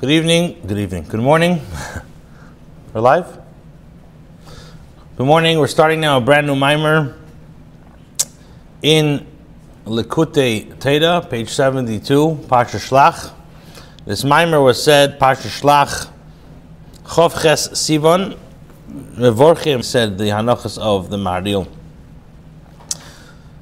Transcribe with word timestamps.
Good 0.00 0.10
evening. 0.10 0.60
Good 0.64 0.78
evening. 0.78 1.06
Good 1.08 1.18
morning. 1.18 1.60
We're 2.94 3.00
live. 3.00 3.40
Good 5.16 5.26
morning. 5.26 5.58
We're 5.58 5.66
starting 5.66 5.98
now 6.00 6.18
a 6.18 6.20
brand 6.20 6.46
new 6.46 6.54
mimer 6.54 7.16
in 8.80 9.26
Likkutei 9.86 10.78
Torah, 10.78 11.26
page 11.26 11.48
72, 11.48 12.44
Parsha 12.46 12.78
Shlach. 12.78 13.32
This 14.04 14.22
mimer 14.22 14.60
was 14.60 14.80
said, 14.80 15.18
Parsha 15.18 15.48
Shlach, 15.48 16.08
Chov 17.02 17.42
Ches 17.42 17.66
Sivon, 17.70 18.38
Mevorchim 18.88 19.82
said 19.82 20.16
the 20.16 20.26
Hanachas 20.26 20.78
of 20.78 21.10
the 21.10 21.16
Maharil. 21.16 21.66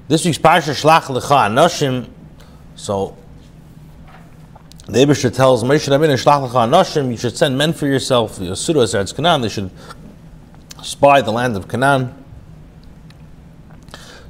This 0.06 0.26
week's 0.26 0.36
Parsha 0.36 0.74
Shlach 0.74 1.04
Lecha 1.04 1.48
Anoshim, 1.48 2.10
so 2.74 3.16
the 4.86 5.00
Abisha 5.00 5.34
tells 5.34 5.64
Moshe 5.64 5.88
Rabbeinu 5.88 7.10
you 7.10 7.16
should 7.16 7.36
send 7.36 7.58
men 7.58 7.72
for 7.72 7.86
yourself, 7.86 8.38
Yasudu 8.38 8.76
Eretz 8.76 9.14
Canaan, 9.14 9.40
they 9.40 9.48
should 9.48 9.70
spy 10.80 11.20
the 11.20 11.32
land 11.32 11.56
of 11.56 11.66
Canaan. 11.66 12.14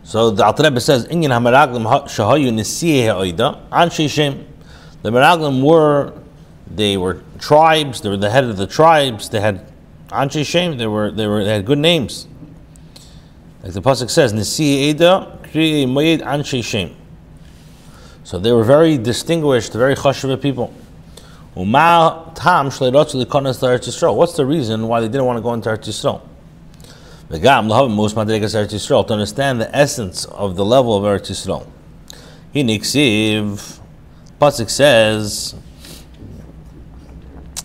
So 0.02 0.30
the 0.30 0.46
Alter 0.46 0.62
Rebbe 0.62 0.80
says, 0.80 1.06
Inyan 1.08 1.30
HaMeraglim 1.30 1.84
Shahayu 2.06 2.50
Nisiyeh 2.52 3.12
Ha'oida, 3.12 3.60
Anshe 3.70 4.08
Shem. 4.08 4.46
The 5.02 5.10
Meraglim 5.10 5.62
were, 5.62 6.14
they 6.66 6.96
were 6.96 7.22
tribes, 7.38 8.00
they 8.00 8.08
were 8.08 8.16
the 8.16 8.30
head 8.30 8.44
of 8.44 8.56
the 8.56 8.66
tribes, 8.66 9.28
they 9.28 9.40
had 9.40 9.70
Anshe 10.08 10.46
Shem, 10.46 10.78
they 10.78 10.86
were, 10.86 11.10
they 11.10 11.26
were, 11.26 11.44
they 11.44 11.52
had 11.52 11.66
good 11.66 11.78
names. 11.78 12.26
Like 13.62 13.74
the 13.74 13.82
Pasuk 13.82 14.08
says, 14.08 14.32
Nisiyeh 14.32 14.94
Eida, 14.94 15.42
Kriye 15.42 15.86
Moyed 15.86 16.22
Anshe 16.22 16.64
Shem. 16.64 16.96
So 18.26 18.38
they 18.40 18.50
were 18.50 18.64
very 18.64 18.98
distinguished, 18.98 19.72
very 19.72 19.94
chashuva 19.94 20.42
people. 20.42 20.72
What's 21.54 22.40
the 24.34 24.44
reason 24.44 24.88
why 24.88 25.00
they 25.00 25.06
didn't 25.06 25.26
want 25.26 25.36
to 25.36 25.40
go 25.40 25.54
into 25.54 25.68
Eretz 25.68 25.86
Yisrael? 25.86 26.20
To 29.06 29.12
understand 29.12 29.60
the 29.60 29.76
essence 29.76 30.24
of 30.24 30.56
the 30.56 30.64
level 30.64 30.96
of 30.96 31.04
Eretz 31.04 31.30
Yisrael. 31.30 31.68
He 32.52 32.64
niksiv. 32.64 33.78
Pasuk 34.40 34.70
says. 34.70 35.54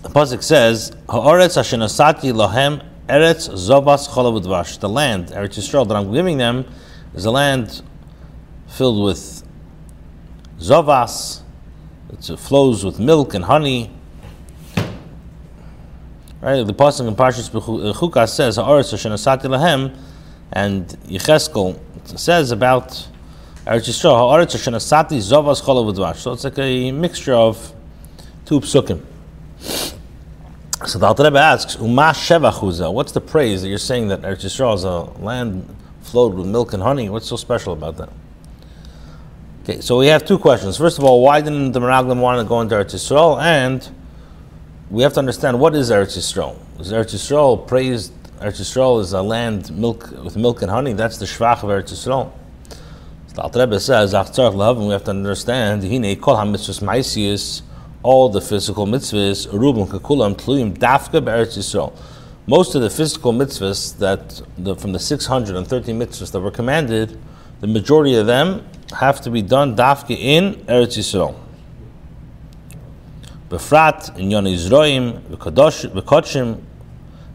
Pasuk 0.04 0.44
says, 0.44 0.92
"Haaretz 1.08 1.58
ashenasati 1.58 2.32
lahem 2.32 2.84
eretz 3.10 3.50
zovas 3.50 4.08
cholavudvash." 4.10 4.78
The 4.80 4.90
land, 4.90 5.30
Eretz 5.30 5.58
Yisrael, 5.58 5.88
that 5.88 5.98
I'm 5.98 6.14
giving 6.14 6.38
them, 6.38 6.66
is 7.16 7.26
a 7.26 7.32
land 7.32 7.82
filled 8.68 9.04
with 9.04 9.41
Zovas, 10.62 11.42
it 12.12 12.38
flows 12.38 12.86
with 12.86 13.00
milk 13.00 13.34
and 13.34 13.44
honey. 13.44 13.90
Right, 16.40 16.62
the 16.64 16.74
pasuk 16.74 17.08
in 17.08 17.16
Parshas 17.16 17.50
uh, 17.50 17.94
Chukas 17.94 18.30
says 18.30 18.58
Haaretz 18.58 18.94
Hashanasati 18.94 19.46
Lahem, 19.46 19.98
and 20.54 20.88
Yecheskel 21.08 21.80
says 22.08 22.52
about 22.52 22.90
Eretz 23.66 23.90
Yisrael 23.90 24.20
Haaretz 24.20 24.56
Hashanasati 24.56 25.18
Zovas 25.18 25.64
Cholav. 25.64 26.16
So 26.18 26.34
it's 26.34 26.44
like 26.44 26.60
a 26.60 26.92
mixture 26.92 27.34
of 27.34 27.74
two 28.46 28.60
psukim. 28.60 29.04
So 30.86 31.00
the 31.00 31.08
Alter 31.08 31.24
Rebbe 31.24 31.40
asks, 31.40 31.76
Uma 31.78 32.12
Sheva 32.14 32.94
What's 32.94 33.14
the 33.14 33.22
praise 33.22 33.64
that 33.64 33.68
you're 33.68 33.80
saying 33.80 34.10
that 34.10 34.22
Eretz 34.22 34.46
Yisrael 34.46 34.76
is 34.76 34.84
a 34.84 35.00
land 35.24 35.76
flowed 36.02 36.36
with 36.36 36.46
milk 36.46 36.74
and 36.74 36.84
honey? 36.84 37.10
What's 37.10 37.28
so 37.28 37.36
special 37.36 37.74
about 37.74 37.98
that? 37.98 38.10
Okay, 39.64 39.80
so 39.80 40.00
we 40.00 40.08
have 40.08 40.26
two 40.26 40.40
questions. 40.40 40.76
First 40.76 40.98
of 40.98 41.04
all, 41.04 41.22
why 41.22 41.40
didn't 41.40 41.74
the 41.74 41.80
Meraglim 41.80 42.20
want 42.20 42.44
to 42.44 42.50
go 42.50 42.62
into 42.62 42.74
Eretz 42.74 42.96
Yisrael? 42.96 43.40
And 43.40 43.88
we 44.90 45.04
have 45.04 45.14
to 45.14 45.20
understand 45.20 45.60
what 45.60 45.76
is 45.76 45.92
Eretz 45.92 46.18
Yisrael. 46.18 46.58
Is 46.80 46.92
Eretz 46.92 47.14
Yisrael 47.14 47.68
praised? 47.68 48.12
Eretz 48.40 48.60
Yisrael 48.60 49.00
is 49.00 49.14
a 49.14 49.22
land 49.22 49.70
milk 49.78 50.10
with 50.24 50.36
milk 50.36 50.64
and 50.64 50.72
honey. 50.72 50.94
That's 50.94 51.20
the 51.20 51.26
shvach 51.26 51.62
of 51.62 51.70
Eretz 51.70 51.94
Yisrael. 51.94 52.32
So 53.36 53.50
the 53.50 53.60
Rebbe 53.60 53.80
says, 53.80 54.16
and 54.16 54.88
we 54.88 54.94
have 54.94 55.04
to 55.04 55.12
understand, 55.12 55.84
Hine 55.84 56.16
kol 56.16 56.38
ha-mitzvahs 56.38 57.62
all 58.02 58.30
the 58.30 58.42
physical 58.42 58.88
mitzvahs, 58.88 59.48
rubum 59.50 59.88
kakulam 59.88 60.34
tluyim 60.36 60.76
dafka 60.76 61.24
be'eretz 61.24 61.56
Yisrael. 61.56 61.96
Most 62.48 62.74
of 62.74 62.82
the 62.82 62.90
physical 62.90 63.32
mitzvahs 63.32 63.96
that, 64.00 64.42
the, 64.58 64.76
from 64.76 64.92
the 64.92 65.00
613 65.00 66.00
mitzvahs 66.00 66.32
that 66.32 66.40
were 66.40 66.50
commanded, 66.50 67.16
the 67.60 67.68
majority 67.68 68.16
of 68.16 68.26
them 68.26 68.68
have 68.94 69.22
to 69.22 69.30
be 69.30 69.42
done 69.42 69.76
dafke 69.76 70.18
in 70.18 70.56
Eretz 70.66 70.98
Yisrael. 70.98 71.36
Befrat 73.50 74.18
in 74.18 74.32
Yon 74.32 74.46
Yisroim, 74.46 75.20
Bekodshim, 75.24 76.62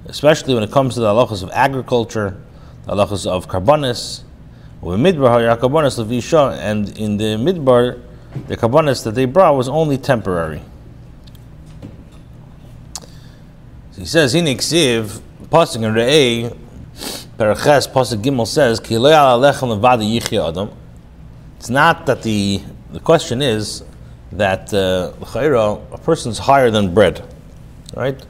especially 0.06 0.54
when 0.54 0.62
it 0.62 0.70
comes 0.70 0.94
to 0.94 1.00
the 1.00 1.06
halachas 1.08 1.42
of 1.42 1.50
agriculture, 1.52 2.40
the 2.84 2.92
halachas 2.92 3.26
of 3.26 3.48
carbonis, 3.48 4.22
midbar 4.82 5.58
carbonis 5.58 6.02
levisha, 6.02 6.56
and 6.58 6.98
in 6.98 7.16
the 7.16 7.36
midbar, 7.36 8.00
the 8.46 8.56
carbonis 8.56 9.04
that 9.04 9.14
they 9.14 9.24
brought 9.24 9.56
was 9.56 9.68
only 9.68 9.98
temporary. 9.98 10.62
So 13.92 14.00
he 14.00 14.06
says, 14.06 14.34
in 14.34 14.44
Iksiv, 14.44 15.20
passing 15.50 15.82
in 15.82 15.94
Re'eh, 15.94 16.56
Perches, 17.38 17.86
Pasuk 17.88 18.22
Gimel 18.22 18.46
says, 18.46 18.80
Ki 18.80 18.96
lo 18.96 19.10
alechem 19.10 19.78
yichya 19.80 20.48
adam, 20.48 20.70
it's 21.58 21.70
not 21.70 22.06
that 22.06 22.22
the 22.22 22.62
the 22.92 23.00
question 23.00 23.42
is 23.42 23.82
that 24.32 24.72
uh, 24.72 25.12
a 25.20 25.98
person's 25.98 26.38
higher 26.38 26.70
than 26.70 26.94
bread, 26.94 27.24
right? 27.94 28.20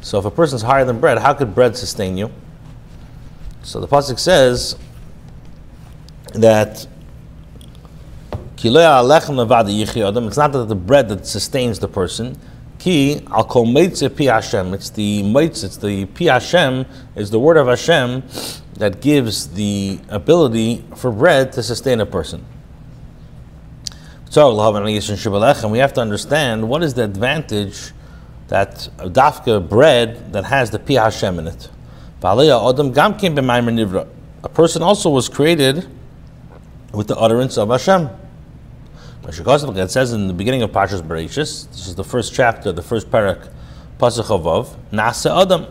So 0.00 0.18
if 0.18 0.24
a 0.24 0.30
person's 0.30 0.62
higher 0.62 0.84
than 0.86 1.00
bread, 1.00 1.18
how 1.18 1.34
could 1.34 1.54
bread 1.54 1.76
sustain 1.76 2.16
you? 2.16 2.30
So 3.62 3.78
the 3.78 3.88
pasuk 3.88 4.18
says 4.18 4.76
that 6.32 6.86
it's 8.56 8.64
not 8.64 10.52
that 10.52 10.66
the 10.68 10.74
bread 10.74 11.08
that 11.10 11.26
sustains 11.26 11.78
the 11.78 11.88
person. 11.88 12.38
Ki 12.78 13.20
al 13.30 13.44
kol 13.44 13.66
pi 13.66 14.24
Hashem. 14.24 14.72
It's 14.72 14.90
the 14.90 15.22
meitz, 15.24 15.62
it's 15.62 15.76
the 15.76 16.06
pi 16.06 16.24
Hashem, 16.24 16.86
is 17.14 17.30
the 17.30 17.38
word 17.38 17.56
of 17.56 17.66
Hashem 17.66 18.22
that 18.78 19.00
gives 19.00 19.48
the 19.48 19.98
ability 20.08 20.84
for 20.96 21.10
bread 21.10 21.52
to 21.52 21.62
sustain 21.62 22.00
a 22.00 22.06
person. 22.06 22.44
So, 24.30 24.58
and 24.60 24.84
we 25.72 25.78
have 25.78 25.92
to 25.94 26.00
understand 26.00 26.68
what 26.68 26.82
is 26.82 26.94
the 26.94 27.04
advantage 27.04 27.92
that 28.48 28.88
dafka 28.98 29.68
bread 29.68 30.32
that 30.32 30.44
has 30.44 30.70
the 30.70 30.78
pi 30.78 30.94
Hashem 30.94 31.40
in 31.40 31.48
it. 31.48 31.68
A 32.22 34.06
person 34.48 34.82
also 34.82 35.10
was 35.10 35.28
created 35.28 35.86
with 36.92 37.08
the 37.08 37.16
utterance 37.16 37.58
of 37.58 37.70
Hashem. 37.70 38.08
It 39.26 39.90
says 39.90 40.12
in 40.12 40.28
the 40.28 40.34
beginning 40.34 40.62
of 40.62 40.70
Parshas 40.70 41.02
Bereshis, 41.02 41.68
this 41.70 41.86
is 41.86 41.96
the 41.96 42.04
first 42.04 42.32
chapter, 42.32 42.72
the 42.72 42.82
first 42.82 43.10
parak, 43.10 43.50
Pasach 43.98 44.76
Nasa 44.92 45.42
Adam 45.42 45.66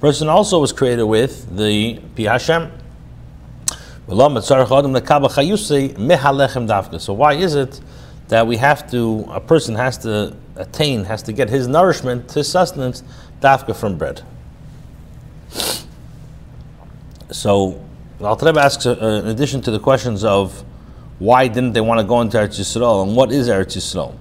person 0.00 0.28
also 0.28 0.60
was 0.60 0.72
created 0.72 1.04
with 1.04 1.56
the 1.56 2.00
Pi 2.16 2.22
Hashem. 2.24 2.70
So 4.08 4.32
why 7.12 7.34
is 7.34 7.54
it 7.54 7.80
that 8.28 8.46
we 8.46 8.56
have 8.56 8.90
to, 8.90 9.26
a 9.30 9.40
person 9.40 9.74
has 9.74 9.98
to 9.98 10.34
attain, 10.56 11.04
has 11.04 11.22
to 11.24 11.32
get 11.32 11.50
his 11.50 11.66
nourishment, 11.68 12.32
his 12.32 12.50
sustenance, 12.50 13.02
dafka 13.40 13.76
from 13.76 13.98
bread? 13.98 14.22
So, 17.30 17.84
Al 18.20 18.58
asks, 18.58 18.86
uh, 18.86 19.22
in 19.22 19.28
addition 19.28 19.60
to 19.62 19.70
the 19.70 19.78
questions 19.78 20.24
of 20.24 20.64
why 21.18 21.48
didn't 21.48 21.72
they 21.72 21.80
want 21.80 22.00
to 22.00 22.06
go 22.06 22.20
into 22.20 22.38
Eretz 22.38 22.58
Yisrael 22.58 23.06
and 23.06 23.14
what 23.14 23.30
is 23.32 23.48
Eretz 23.48 23.76
Yisrael? 23.76 24.14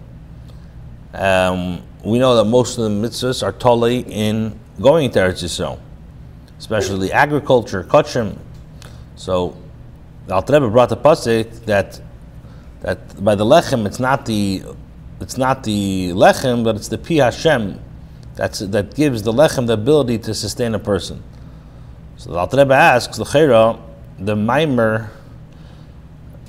Um, 1.13 1.81
we 2.03 2.19
know 2.19 2.35
that 2.35 2.45
most 2.45 2.77
of 2.77 2.83
the 2.83 2.89
mitzvahs 2.89 3.41
are 3.43 3.53
totally 3.53 3.99
in 3.99 4.59
going 4.81 5.11
to 5.11 5.19
Eretz 5.19 5.43
Yisrael, 5.43 5.79
especially 6.59 7.11
agriculture, 7.11 7.83
kachim. 7.83 8.37
So 9.15 9.57
the 10.27 10.35
Alter 10.35 10.53
Rebbe 10.53 10.69
brought 10.69 10.89
the 10.89 10.97
pasuk 10.97 11.65
that 11.65 12.01
that 12.81 13.23
by 13.23 13.35
the 13.35 13.45
lechem 13.45 13.85
it's 13.85 13.99
not 13.99 14.25
the 14.25 14.63
it's 15.19 15.37
not 15.37 15.63
the 15.63 16.09
lechem, 16.09 16.63
but 16.63 16.75
it's 16.75 16.89
the 16.89 16.97
pi 16.97 17.15
Hashem 17.15 17.79
that's 18.35 18.59
that 18.59 18.95
gives 18.95 19.23
the 19.23 19.33
lechem 19.33 19.67
the 19.67 19.73
ability 19.73 20.19
to 20.19 20.33
sustain 20.33 20.75
a 20.75 20.79
person. 20.79 21.23
So 22.17 22.31
the 22.31 22.37
Alter 22.37 22.57
Rebbe 22.57 22.73
asks 22.73 23.17
the 23.17 23.23
chayra, 23.23 23.79
the 24.19 24.35
mimer. 24.35 25.11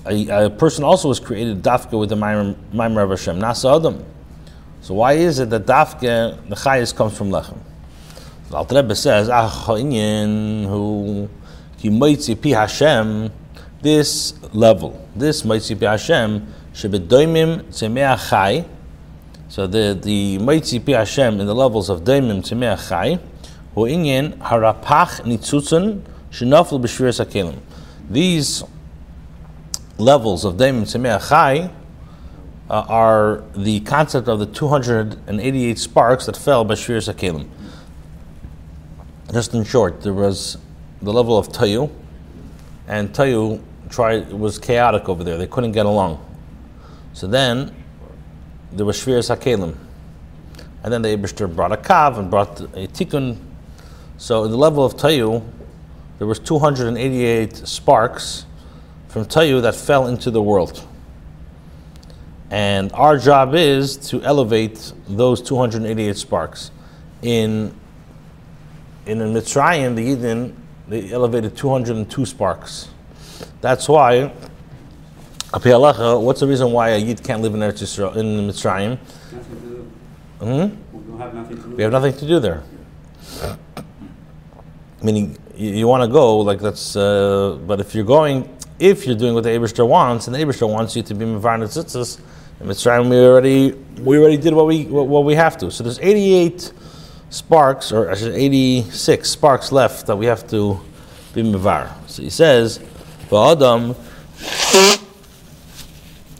A, 0.06 0.46
a, 0.46 0.50
person 0.50 0.84
also 0.84 1.08
was 1.08 1.20
created 1.20 1.62
dafka 1.62 1.98
with 1.98 2.08
the 2.08 2.16
mimer 2.16 3.02
of 3.02 3.10
Hashem, 3.10 3.38
nasa 3.38 3.76
adam. 3.76 4.04
So 4.80 4.94
why 4.94 5.14
is 5.14 5.38
it 5.38 5.50
that 5.50 5.66
dafka 5.66 6.48
the 6.48 6.56
chayis 6.56 6.94
comes 6.94 7.16
from 7.16 7.30
lechem? 7.30 7.58
The 8.50 8.56
Alter 8.56 8.76
Rebbe 8.76 8.94
says, 8.94 9.28
"Ah, 9.28 9.48
who 9.48 11.28
he 11.76 11.90
mitzvah 11.90 12.36
pi 12.36 12.48
Hashem." 12.50 13.30
This 13.80 14.34
level, 14.52 15.06
this 15.14 15.44
mitzvah 15.44 15.76
pi 15.76 15.90
Hashem, 15.92 16.46
shebedoimim 16.74 17.64
tzemeach 17.64 18.30
chai, 18.30 18.64
So 19.50 19.66
the 19.66 19.98
the 20.00 20.38
Maitzi 20.38 20.84
Pi 20.84 20.92
Hashem 20.92 21.40
in 21.40 21.46
the 21.46 21.54
levels 21.54 21.88
of 21.88 22.04
Daimim 22.04 22.42
Tzimei 22.42 22.76
Chai, 22.88 23.18
Hu 23.74 23.80
Inyan 23.82 24.36
Harapach 24.38 25.22
Nitzutzen 25.22 26.02
Shenafel 26.30 26.78
B'Shviras 26.82 27.24
HaKelim. 27.24 27.58
These 28.10 28.62
levels 29.96 30.44
of 30.44 30.58
Daimim 30.58 30.82
Tzimei 30.82 31.28
Chai 31.30 31.70
uh, 32.68 32.84
are 32.88 33.42
the 33.56 33.80
concept 33.80 34.28
of 34.28 34.38
the 34.38 34.46
288 34.46 35.78
sparks 35.78 36.26
that 36.26 36.36
fell 36.36 36.66
by 36.66 36.74
Shviras 36.74 37.12
HaKelim. 37.12 37.48
Just 39.32 39.52
in 39.54 39.62
short, 39.62 40.00
there 40.00 40.14
was 40.14 40.56
the 41.02 41.12
level 41.12 41.36
of 41.36 41.48
Tayu, 41.48 41.90
and 42.86 43.10
Tayu 43.12 43.60
tried 43.90 44.32
was 44.32 44.58
chaotic 44.58 45.08
over 45.08 45.22
there. 45.22 45.36
They 45.36 45.46
couldn't 45.46 45.72
get 45.72 45.86
along. 45.86 46.24
So 47.12 47.26
then 47.26 47.74
there 48.72 48.86
was 48.86 48.96
Shviras 48.96 49.34
HaKelim. 49.34 49.76
And 50.82 50.92
then 50.92 51.02
the 51.02 51.08
Eberster 51.08 51.54
brought 51.54 51.72
a 51.72 51.76
Kav 51.76 52.18
and 52.18 52.30
brought 52.30 52.60
a 52.60 52.86
Tikkun. 52.88 53.36
So 54.16 54.44
in 54.44 54.50
the 54.50 54.56
level 54.56 54.84
of 54.84 54.96
Tayu, 54.96 55.44
there 56.18 56.26
was 56.26 56.38
288 56.38 57.56
sparks 57.56 58.46
from 59.08 59.24
Tayu 59.24 59.60
that 59.62 59.74
fell 59.74 60.06
into 60.06 60.30
the 60.30 60.42
world. 60.42 60.86
And 62.50 62.90
our 62.92 63.18
job 63.18 63.54
is 63.54 63.96
to 64.08 64.22
elevate 64.22 64.92
those 65.06 65.42
288 65.42 66.16
sparks. 66.16 66.70
In 67.22 67.74
in 69.08 69.18
the 69.18 69.24
Mitzrayim, 69.24 69.96
the 69.96 70.02
Eden, 70.02 70.54
they 70.86 71.10
elevated 71.10 71.56
202 71.56 72.26
sparks. 72.26 72.88
That's 73.62 73.88
why, 73.88 74.26
what's 75.50 76.40
the 76.40 76.46
reason 76.46 76.72
why 76.72 76.90
a 76.90 76.98
Yid 76.98 77.24
can't 77.24 77.40
live 77.40 77.54
in 77.54 77.60
Eretz 77.60 77.82
Yisrael, 77.82 78.14
in 78.16 78.46
Mitzrayim? 78.46 78.98
Hmm? 80.38 80.76
We 80.92 81.18
have 81.18 81.34
nothing 81.34 81.56
to 81.56 81.62
do. 81.62 81.76
We 81.76 81.82
have 81.82 81.92
nothing 81.92 82.12
to 82.12 82.26
do 82.26 82.38
there. 82.38 82.62
Meaning, 85.02 85.38
you, 85.56 85.70
you 85.70 85.88
want 85.88 86.02
to 86.02 86.08
go, 86.08 86.38
like 86.38 86.60
that's, 86.60 86.94
uh, 86.94 87.58
but 87.66 87.80
if 87.80 87.94
you're 87.94 88.04
going, 88.04 88.56
if 88.78 89.06
you're 89.06 89.16
doing 89.16 89.32
what 89.32 89.44
the 89.44 89.50
Abishter 89.50 89.88
wants, 89.88 90.26
and 90.26 90.36
the 90.36 90.40
Abishter 90.40 90.70
wants 90.70 90.94
you 90.94 91.02
to 91.02 91.14
be 91.14 91.24
Mevar 91.24 91.58
Tzitzis, 91.62 92.20
in 92.60 92.66
Mitzrayim, 92.66 93.08
we 93.08 93.18
already 93.18 93.72
we 94.02 94.18
already 94.18 94.36
did 94.36 94.52
what 94.52 94.66
we 94.66 94.84
what, 94.84 95.06
what, 95.06 95.24
we 95.24 95.34
have 95.34 95.56
to. 95.58 95.70
So 95.70 95.84
there's 95.84 96.00
88 96.00 96.72
sparks, 97.30 97.92
or 97.92 98.10
actually 98.10 98.34
86 98.36 99.28
sparks 99.28 99.72
left 99.72 100.06
that 100.06 100.16
we 100.16 100.26
have 100.26 100.46
to 100.48 100.80
be 101.34 101.42
mevar. 101.42 101.90
So 102.06 102.22
he 102.22 102.30
says, 102.30 102.78
"Va'adam 103.30 103.94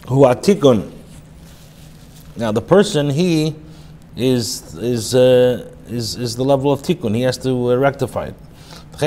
hu 0.09 0.17
atikun." 0.23 0.93
Now 2.37 2.53
the 2.53 2.63
person 2.63 3.11
he 3.11 3.55
is 4.17 4.75
is 4.77 5.15
uh, 5.15 5.71
is 5.89 6.17
is 6.17 6.37
the 6.37 6.45
level 6.45 6.73
of 6.73 6.83
tikkun. 6.83 7.15
He 7.15 7.23
has 7.23 7.39
to 7.39 7.73
uh, 7.73 7.77
rectify 7.77 8.27
it. 8.27 8.35
So 9.01 9.07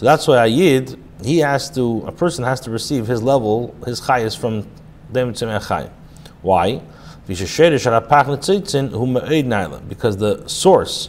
that's 0.00 0.28
why 0.28 0.48
Ayid 0.48 0.98
he 1.24 1.38
has 1.38 1.70
to, 1.70 2.04
a 2.06 2.12
person 2.12 2.44
has 2.44 2.60
to 2.60 2.70
receive 2.70 3.06
his 3.06 3.22
level, 3.22 3.74
his 3.86 4.00
chayas 4.00 4.38
from 4.38 4.68
David 5.12 5.36
Chai. 5.36 5.90
Why? 6.42 6.82
Because 7.26 7.56
the 10.16 10.42
source 10.46 11.08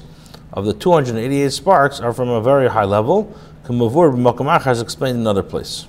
of 0.54 0.66
the 0.66 0.74
288 0.74 1.52
sparks 1.52 2.00
are 2.00 2.14
from 2.14 2.30
a 2.30 2.42
very 2.42 2.70
high 2.70 2.86
level, 2.86 3.36
as 3.68 4.82
explained 4.82 5.16
in 5.16 5.22
another 5.22 5.44
place. 5.44 5.88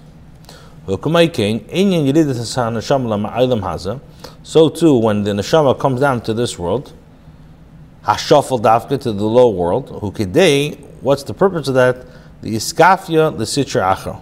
So 0.87 0.97
too, 4.69 4.99
when 4.99 5.23
the 5.23 5.33
neshama 5.33 5.79
comes 5.79 6.01
down 6.01 6.21
to 6.23 6.35
this 6.35 6.59
world, 6.59 6.93
hashafal 8.05 8.61
dafka 8.61 9.01
to 9.03 9.13
the 9.13 9.25
low 9.25 9.51
world, 9.51 9.91
who 10.01 10.11
what's 11.01 11.23
the 11.23 11.35
purpose 11.35 11.69
of 11.69 11.75
that? 11.75 12.05
the 12.43 12.55
iskafia, 12.55 13.37
the 13.37 13.45
sitra. 13.45 14.21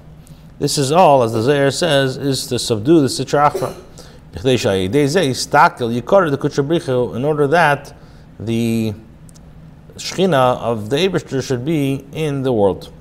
This 0.59 0.79
is 0.79 0.93
all, 0.93 1.23
as 1.23 1.33
the 1.33 1.41
Zayar 1.41 1.73
says, 1.73 2.17
is 2.17 2.47
to 2.47 2.59
subdue 2.59 3.01
the 3.01 3.09
sitra. 3.09 3.75
In 4.37 4.43
order 7.25 7.47
that 7.47 7.95
the 8.41 8.93
Shechina 9.97 10.59
of 10.59 10.91
the 10.91 10.97
Eberster 10.97 11.41
should 11.43 11.65
be 11.65 12.05
in 12.13 12.43
the 12.43 12.53
world. 12.53 12.93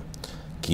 Like 0.62 0.70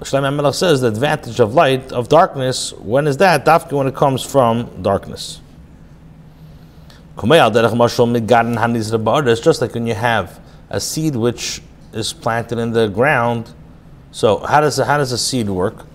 Shlomo 0.00 0.34
Melech 0.34 0.54
says, 0.54 0.80
the 0.80 0.88
advantage 0.88 1.38
of 1.40 1.54
light, 1.54 1.92
of 1.92 2.08
darkness, 2.08 2.72
when 2.72 3.06
is 3.06 3.18
that? 3.18 3.44
Dafka 3.44 3.72
when 3.72 3.86
it 3.86 3.94
comes 3.94 4.24
from 4.24 4.82
darkness. 4.82 5.40
Just 7.16 7.30
like 9.60 9.74
when 9.74 9.86
you 9.86 9.94
have 9.94 10.40
a 10.70 10.80
seed 10.80 11.14
which 11.14 11.62
is 11.92 12.12
planted 12.12 12.58
in 12.58 12.72
the 12.72 12.88
ground. 12.88 13.54
So 14.10 14.38
how 14.38 14.60
does 14.60 14.78
how 14.78 14.98
does 14.98 15.12
a 15.12 15.18
seed 15.18 15.48
work? 15.48 15.86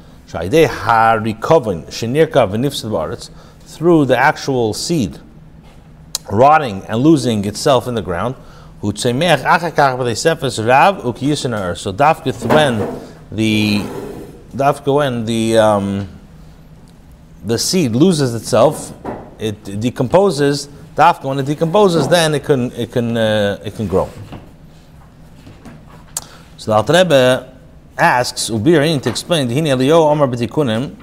Through 3.62 4.06
the 4.06 4.18
actual 4.18 4.74
seed 4.76 5.18
rotting 6.30 6.84
and 6.84 7.00
losing 7.00 7.46
itself 7.46 7.88
in 7.88 7.96
the 7.96 8.04
ground. 8.04 8.36
So 8.81 8.90
dafka 11.92 12.46
when 12.46 12.78
the 13.31 13.80
dafka 14.56 14.94
when 14.94 15.26
the 15.26 15.58
um, 15.58 16.08
the 17.44 17.58
seed 17.58 17.96
loses 17.96 18.36
itself, 18.36 18.94
it 19.40 19.64
decomposes. 19.80 20.70
Dafka 20.96 21.24
when 21.24 21.40
it 21.40 21.48
decomposes, 21.48 22.08
then 22.08 22.36
it 22.36 22.44
can 22.44 22.72
it 22.74 22.92
can 22.92 23.18
uh, 23.18 23.60
it 23.66 23.76
can 23.76 23.88
grow. 23.88 24.08
So 26.58 26.72
the 26.72 26.78
Alter 26.78 27.58
asks 28.00 28.50
Ubirin 28.50 29.01
to 29.04 29.10
explain 29.10 29.48
the 29.48 29.56
Hini 29.56 29.68
Eliyahu 29.68 30.10
Omar 30.10 30.28
B'Tikunim. 30.28 30.96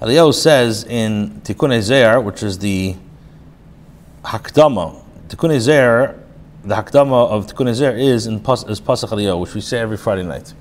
Eliyahu 0.00 0.32
says 0.32 0.84
in 0.84 1.42
Tikkun 1.42 1.78
Zer, 1.82 2.20
which 2.20 2.42
is 2.42 2.58
the 2.58 2.96
Hakdama. 4.24 5.02
Tikkun 5.28 5.60
Zer, 5.60 6.18
the 6.64 6.74
Hakdama 6.74 7.28
of 7.28 7.46
Tikkun 7.46 7.72
Zer 7.74 7.94
is 7.94 8.26
in 8.26 8.36
is 8.36 8.80
Pasach 8.80 9.10
Eliyahu, 9.10 9.40
which 9.40 9.54
we 9.54 9.60
say 9.60 9.78
every 9.78 9.98
Friday 9.98 10.22
night. 10.22 10.54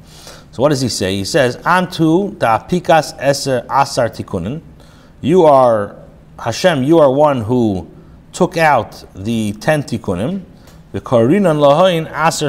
So 0.52 0.62
what 0.62 0.70
does 0.70 0.82
he 0.82 0.90
say? 0.90 1.16
He 1.16 1.24
says, 1.24 1.56
Antu 1.58 2.38
da 2.38 2.60
pikas 2.60 3.18
eser 3.18 3.66
asar 3.70 4.10
tikunin. 4.10 4.62
You 5.22 5.44
are 5.44 5.96
Hashem. 6.38 6.84
You 6.84 7.00
are 7.00 7.12
one 7.12 7.42
who 7.42 7.90
took 8.34 8.58
out 8.58 9.06
the 9.16 9.54
ten 9.54 9.84
tikunim. 9.84 10.44
Aser 10.92 12.48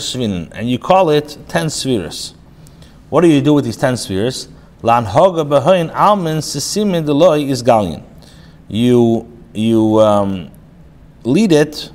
and 0.53 0.71
you 0.71 0.79
call 0.79 1.11
it 1.11 1.39
ten 1.47 1.71
spheres. 1.71 2.35
What 3.11 3.23
do 3.23 3.29
you 3.29 3.41
do 3.41 3.55
with 3.55 3.65
these 3.65 3.77
ten 3.77 3.97
spheres? 3.97 4.49
Lan 4.83 5.05
Hoga 5.05 5.45
Behoin 5.47 5.93
Almin 5.93 6.39
Sisimin 6.39 7.05
Deloy 7.05 7.49
is 7.49 7.63
Galion. 7.63 8.05
You 8.69 9.31
you 9.53 9.99
um, 9.99 10.51
lead 11.25 11.51
it 11.51 11.91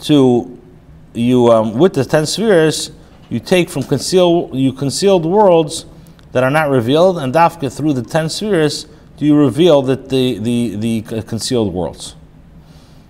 to 0.00 0.60
you 1.14 1.50
um, 1.50 1.78
with 1.78 1.94
the 1.94 2.04
ten 2.04 2.26
spheres. 2.26 2.90
You 3.30 3.40
take 3.40 3.70
from 3.70 3.82
concealed 3.82 4.54
you 4.54 4.74
concealed 4.74 5.24
worlds 5.24 5.86
that 6.32 6.44
are 6.44 6.50
not 6.50 6.68
revealed, 6.68 7.18
and 7.18 7.32
dafka 7.32 7.74
through 7.74 7.94
the 7.94 8.02
ten 8.02 8.28
spheres 8.28 8.86
do 9.16 9.24
you 9.24 9.34
reveal 9.34 9.80
that 9.82 10.10
the 10.10 10.38
the 10.38 10.76
the 10.76 11.22
concealed 11.22 11.72
worlds. 11.72 12.14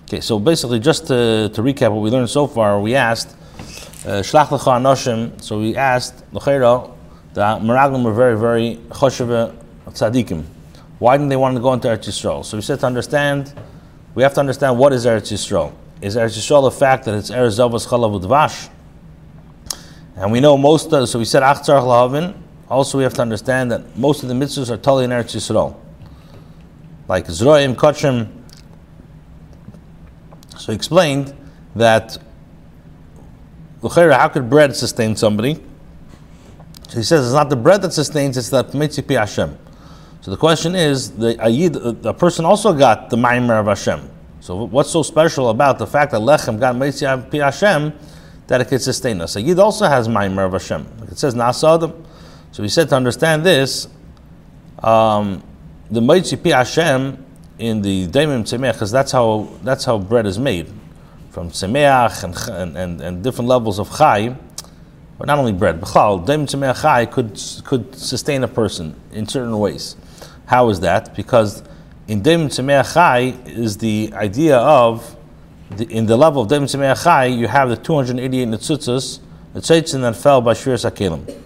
Okay, 0.05 0.21
so 0.21 0.39
basically, 0.39 0.79
just 0.79 1.07
to, 1.07 1.51
to 1.55 1.63
recap 1.63 1.91
what 1.91 2.03
we 2.03 2.11
learned 2.11 2.29
so 2.29 2.47
far, 2.47 2.79
we 2.79 2.95
asked, 2.95 3.35
uh, 4.05 4.21
Shlach 4.21 4.49
Lecha 4.49 4.77
Anoshim, 4.79 5.41
so 5.41 5.59
we 5.59 5.75
asked, 5.75 6.23
L'cheiro, 6.35 6.92
the 7.35 7.41
Meraglim 7.41 8.05
were 8.05 8.13
very, 8.13 8.39
very 8.39 8.79
Chosheve 8.89 9.55
Tzadikim. 9.87 10.45
Why 10.99 11.17
didn't 11.17 11.31
they 11.31 11.37
want 11.37 11.57
to 11.57 11.63
go 11.63 11.73
into 11.73 11.89
Eretz 11.89 12.09
Yisrael? 12.09 12.45
So 12.45 12.57
we 12.57 12.63
said 12.63 12.81
to 12.81 12.87
understand, 12.87 13.53
we 14.15 14.23
have 14.23 14.35
to 14.35 14.41
understand 14.41 14.79
what 14.79 14.93
is 14.93 15.07
Eretz 15.07 15.33
Yisrael. 15.33 15.73
Is 16.01 16.17
Eretz 16.17 16.39
Yisrael 16.39 16.63
the 16.63 16.71
fact 16.71 17.05
that 17.07 17.15
it's 17.15 17.31
Eretz 17.31 17.59
Zavas 17.59 17.87
Chalav 17.87 18.23
Udvash? 18.23 18.69
And 20.17 20.31
we 20.31 20.41
know 20.41 20.57
most 20.57 20.93
of, 20.93 21.09
so 21.09 21.19
we 21.19 21.25
said 21.25 21.43
Achtzar 21.43 21.81
Lahavin, 21.81 22.37
also 22.69 22.99
we 22.99 23.05
have 23.05 23.15
to 23.15 23.23
understand 23.23 23.73
that 23.73 23.97
most 23.97 24.23
of 24.23 24.29
the 24.29 24.35
mitzvahs 24.35 24.71
are 24.71 24.77
totally 24.77 25.05
in 25.05 25.11
Eretz 25.11 25.35
Yisrael. 25.35 25.77
Like 27.09 27.27
Zroim, 27.27 27.75
Kachim, 27.75 28.29
so 30.63 30.71
he 30.71 30.77
explained 30.77 31.35
that 31.75 32.17
how 33.83 34.29
could 34.29 34.49
bread 34.49 34.77
sustain 34.77 35.17
somebody? 35.17 35.61
So 36.93 36.99
he 36.99 37.05
says 37.05 37.25
it's 37.25 37.33
not 37.33 37.49
the 37.49 37.57
bread 37.57 37.81
that 37.81 37.95
sustains, 37.95 38.37
it's 38.37 38.51
the 38.51 38.65
Mitzipi 38.65 39.19
Hashem. 39.19 39.57
So 40.21 40.31
the 40.31 40.37
question 40.37 40.75
is, 40.75 41.13
the 41.13 41.37
Ayid, 41.37 42.03
the 42.03 42.13
person 42.13 42.45
also 42.45 42.75
got 42.75 43.09
the 43.09 43.17
Maimer 43.17 43.59
of 43.59 43.65
Hashem. 43.65 44.11
So 44.41 44.65
what's 44.65 44.91
so 44.91 45.03
special 45.03 45.49
about 45.49 45.79
the 45.79 45.87
fact 45.87 46.13
that 46.13 46.21
Lechem 46.21 46.61
got 46.61 46.75
Mitzipi 46.75 47.43
Hashem 47.43 47.95
that 48.47 48.61
it 48.61 48.69
could 48.69 48.83
sustain 48.83 49.23
us? 49.23 49.37
Ayid 49.37 49.59
also 49.59 49.87
has 49.87 50.07
Maimer 50.07 50.45
of 50.45 50.53
Hashem. 50.53 50.87
It 51.11 51.17
says 51.17 51.35
Nasa 51.35 52.05
So 52.51 52.63
he 52.63 52.69
said 52.69 52.91
to 52.91 52.97
understand 52.97 53.47
this, 53.47 53.89
Um, 54.83 55.43
the 55.91 56.01
Moitzi 56.01 56.37
Pi 56.43 56.51
Hashem 56.51 57.25
in 57.59 57.81
the 57.81 58.07
Daimim 58.09 58.43
Tzemeach, 58.43 58.75
because 58.75 58.91
that's 58.91 59.13
how 59.13 59.49
that's 59.63 59.87
how 59.87 59.97
bread 59.97 60.27
is 60.27 60.39
made, 60.39 60.69
from 61.31 61.51
Tzemeach 61.51 62.23
and, 62.23 62.77
and, 62.77 63.01
and, 63.01 63.25
different 63.25 63.49
levels 63.49 63.79
of 63.79 63.89
Chai, 63.97 64.37
but 65.23 65.29
not 65.29 65.39
only 65.39 65.53
bread. 65.53 65.81
B'chal, 65.81 66.27
Daimim 66.27 66.49
Tzemeach 66.49 67.13
could, 67.13 67.41
could 67.65 67.95
sustain 67.95 68.43
a 68.43 68.49
person 68.49 69.01
in 69.13 69.25
certain 69.25 69.57
ways. 69.57 69.95
How 70.47 70.69
is 70.69 70.81
that? 70.81 71.15
Because 71.15 71.63
in 72.09 72.23
Daimim 72.25 72.49
Tzemeach 72.49 73.47
is 73.47 73.79
the 73.79 74.11
idea 74.15 74.57
of, 74.57 75.17
the, 75.77 75.85
in 75.85 76.07
the 76.07 76.17
level 76.17 76.43
of 76.43 76.49
Daimim 76.49 76.65
Tzemeach 76.65 77.39
you 77.39 77.47
have 77.47 77.69
the 77.69 77.77
288 77.77 78.49
Netzutzas, 78.49 79.21
the 79.55 79.61
tzeitzin 79.61 80.01
that 80.01 80.17
fell 80.17 80.41
by 80.41 80.55
Shir 80.55 80.75
Sakelim. 80.75 81.41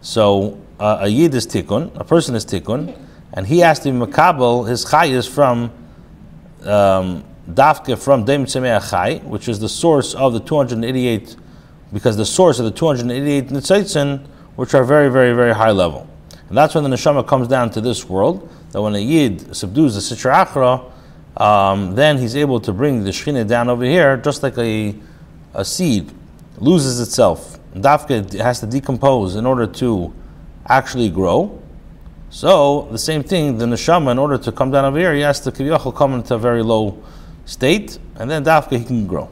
So 0.00 0.58
uh, 0.80 1.00
a 1.02 1.08
Yid 1.08 1.34
is 1.34 1.46
Tikkun, 1.46 1.94
a 2.00 2.04
person 2.04 2.34
is 2.34 2.46
Tikkun, 2.46 2.98
and 3.34 3.46
he 3.46 3.58
has 3.58 3.78
to 3.80 3.92
be 3.92 3.98
makabel 3.98 4.66
his 4.66 4.86
chayis 4.86 5.28
from 5.28 5.70
um, 6.64 7.22
from 7.44 8.24
Dem 8.24 8.46
Tzemeach 8.46 9.22
which 9.24 9.48
is 9.50 9.60
the 9.60 9.68
source 9.68 10.14
of 10.14 10.32
the 10.32 10.40
288, 10.40 11.36
because 11.92 12.16
the 12.16 12.26
source 12.26 12.58
of 12.58 12.64
the 12.64 12.70
288 12.70 13.48
Nitzaitzin, 13.48 14.26
which 14.56 14.74
are 14.74 14.84
very, 14.84 15.10
very, 15.10 15.34
very 15.34 15.54
high 15.54 15.70
level. 15.70 16.08
And 16.48 16.56
that's 16.56 16.74
when 16.74 16.84
the 16.84 16.90
neshama 16.90 17.26
comes 17.26 17.48
down 17.48 17.70
to 17.70 17.80
this 17.80 18.08
world, 18.08 18.48
that 18.72 18.82
when 18.82 18.94
a 18.94 18.98
yid 18.98 19.54
subdues 19.54 19.94
the 19.94 20.00
Sitra 20.00 20.46
Achra, 20.46 20.92
um, 21.40 21.94
then 21.94 22.18
he's 22.18 22.36
able 22.36 22.60
to 22.60 22.72
bring 22.72 23.04
the 23.04 23.10
Shekhinah 23.10 23.46
down 23.46 23.68
over 23.68 23.84
here, 23.84 24.16
just 24.16 24.42
like 24.42 24.58
a, 24.58 24.94
a 25.54 25.64
seed 25.64 26.10
loses 26.58 27.00
itself. 27.00 27.58
Dafke 27.74 28.32
has 28.40 28.60
to 28.60 28.66
decompose 28.66 29.36
in 29.36 29.46
order 29.46 29.66
to 29.66 30.12
actually 30.66 31.08
grow. 31.10 31.62
So 32.30 32.88
the 32.90 32.98
same 32.98 33.22
thing, 33.22 33.58
the 33.58 33.66
neshama, 33.66 34.10
in 34.10 34.18
order 34.18 34.36
to 34.38 34.52
come 34.52 34.70
down 34.70 34.84
over 34.84 34.98
here, 34.98 35.14
he 35.14 35.20
has 35.20 35.40
to 35.40 35.92
come 35.92 36.14
into 36.14 36.34
a 36.34 36.38
very 36.38 36.62
low 36.62 37.02
state, 37.44 37.98
and 38.16 38.30
then 38.30 38.44
dafka 38.44 38.78
he 38.78 38.84
can 38.84 39.06
grow. 39.06 39.30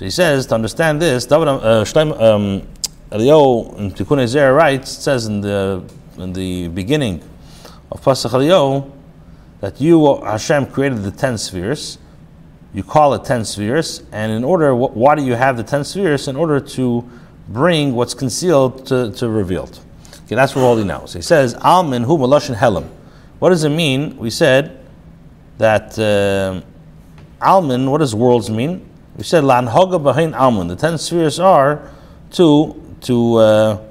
So 0.00 0.06
he 0.06 0.10
says 0.10 0.46
to 0.46 0.54
understand 0.54 1.02
this, 1.02 1.26
David 1.26 1.48
uh, 1.48 1.82
um, 1.82 2.66
Eliyahu 3.10 3.78
in 3.78 3.90
Tikkun 3.90 4.22
Ezer 4.22 4.54
writes, 4.54 4.90
says 4.90 5.26
in 5.26 5.42
the 5.42 5.84
in 6.16 6.32
the 6.32 6.68
beginning 6.68 7.22
of 7.92 8.00
Pasach 8.00 8.30
Eliyahu 8.30 8.90
that 9.60 9.78
you 9.78 10.16
Hashem 10.24 10.68
created 10.68 11.02
the 11.02 11.10
ten 11.10 11.36
spheres. 11.36 11.98
You 12.72 12.82
call 12.82 13.12
it 13.12 13.26
ten 13.26 13.44
spheres, 13.44 14.02
and 14.10 14.32
in 14.32 14.42
order, 14.42 14.74
why 14.74 15.16
do 15.16 15.22
you 15.22 15.34
have 15.34 15.58
the 15.58 15.64
ten 15.64 15.84
spheres? 15.84 16.28
In 16.28 16.36
order 16.36 16.60
to 16.60 17.06
bring 17.48 17.94
what's 17.94 18.14
concealed 18.14 18.86
to, 18.86 19.12
to 19.12 19.28
revealed. 19.28 19.80
Okay, 20.24 20.34
that's 20.34 20.54
what 20.54 20.62
all 20.62 20.78
he 20.78 20.84
knows. 20.84 21.12
He 21.12 21.20
says, 21.20 21.54
Almin 21.56 22.06
hu 22.06 22.16
maloshin 22.16 22.56
helam. 22.56 22.88
What 23.38 23.50
does 23.50 23.64
it 23.64 23.68
mean? 23.68 24.16
We 24.16 24.30
said 24.30 24.82
that 25.58 25.98
uh, 25.98 26.62
Almin, 27.44 27.90
what 27.90 27.98
does 27.98 28.14
worlds 28.14 28.48
mean? 28.48 28.86
We 29.16 29.24
said 29.24 29.44
lan 29.44 29.66
hoga 29.66 30.02
behind 30.02 30.34
Almin. 30.34 30.68
The 30.68 30.76
ten 30.76 30.98
spheres 30.98 31.38
are 31.38 31.90
to 32.32 32.80
to 33.02 33.34
uh, 33.36 33.82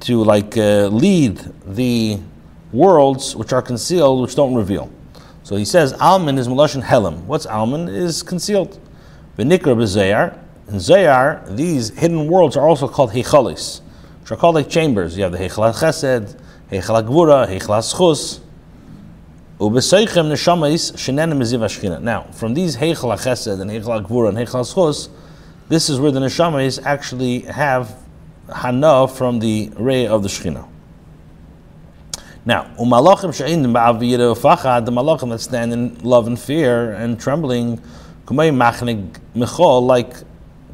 to 0.00 0.22
like 0.24 0.56
uh, 0.56 0.88
lead 0.88 1.40
the 1.66 2.20
worlds 2.72 3.34
which 3.36 3.52
are 3.52 3.62
concealed, 3.62 4.22
which 4.22 4.34
don't 4.34 4.54
reveal. 4.54 4.90
So 5.42 5.56
he 5.56 5.64
says 5.64 5.92
Almin 5.94 6.38
is 6.38 6.48
maloshin 6.48 6.82
helam. 6.82 7.24
What's 7.24 7.46
Almin 7.46 7.88
is 7.88 8.22
concealed. 8.22 8.78
V'nikra 9.38 9.74
b'zayar. 9.76 10.38
In 10.68 10.76
Zayar, 10.76 11.54
these 11.56 11.90
hidden 11.90 12.26
worlds 12.26 12.56
are 12.56 12.66
also 12.66 12.88
called 12.88 13.12
hechalis 13.12 13.82
which 14.24 14.32
are 14.32 14.36
called 14.36 14.54
like 14.54 14.70
chambers. 14.70 15.18
You 15.18 15.24
have 15.24 15.32
the 15.32 15.38
Heichal 15.38 15.70
Chesed, 15.74 16.40
Heichal 16.70 17.06
Gvura, 17.06 17.46
Heichal 17.46 17.82
Schus. 17.82 18.40
Now, 19.60 19.68
from 19.68 19.74
these 22.54 22.76
Heichal 22.76 23.16
Chesed 23.16 23.60
and 23.60 23.70
Heichal 23.70 24.04
Gvura 24.04 24.30
and 24.30 24.38
Heichal 24.38 24.74
Schus, 24.74 25.08
this 25.68 25.88
is 25.88 26.00
where 26.00 26.10
the 26.10 26.20
neshamais 26.20 26.84
actually 26.84 27.40
have 27.40 27.94
hana 28.52 29.06
from 29.06 29.38
the 29.38 29.70
ray 29.76 30.06
of 30.06 30.22
the 30.22 30.28
Shechina. 30.28 30.66
Now, 32.44 32.64
umalachim 32.78 33.32
she'in 33.32 33.64
ba'aviyah 33.64 34.34
ufachad, 34.34 34.86
the 34.86 34.92
malachim 34.92 35.30
that 35.30 35.38
stand 35.38 35.72
in 35.72 35.98
love 36.00 36.26
and 36.26 36.38
fear 36.38 36.92
and 36.92 37.20
trembling, 37.20 37.80
kumei 38.26 38.52
machnig 38.52 39.18
mechol, 39.36 39.86
like 39.86 40.16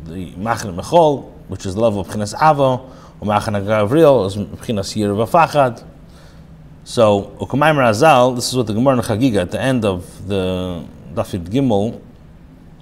the 0.05 0.33
machnig 0.33 0.75
mechol, 0.75 1.31
which 1.49 1.67
is 1.67 1.75
the 1.75 1.81
level 1.81 2.01
of 2.01 2.09
chinas 2.09 2.35
avo, 2.35 2.91
Umachana 3.21 3.63
Gavril 3.63 4.27
is 4.27 4.35
Pchinas 4.35 4.97
Yir 4.97 5.15
Vafachad. 5.15 5.85
So, 6.85 7.37
Ukumayim 7.39 7.77
Razal, 7.77 8.35
this 8.35 8.49
is 8.49 8.57
what 8.57 8.67
the 8.67 8.73
Gemara 8.73 8.97
in 8.97 9.03
Chagiga 9.03 9.43
at 9.43 9.51
the 9.51 9.61
end 9.61 9.85
of 9.85 10.27
the 10.27 10.85
Dafid 11.15 11.45
Gimel, 11.45 12.01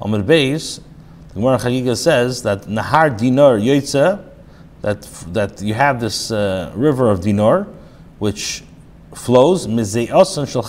Amr 0.01 0.23
Beis, 0.23 0.81
the 1.29 1.35
Gemara 1.35 1.55
in 1.55 1.61
Chagiga 1.61 1.97
says 1.97 2.43
that 2.45 2.63
Nahar 2.63 3.19
Dinar 3.19 3.59
Yoitze, 3.59 4.25
that, 4.83 5.03
that 5.33 5.61
you 5.61 5.75
have 5.75 6.01
this 6.01 6.31
uh, 6.31 6.73
river 6.77 7.11
of 7.11 7.23
Dinar, 7.23 7.67
which 8.21 8.63
flows, 9.15 9.67
Mize'osan 9.67 10.47
Shel 10.47 10.63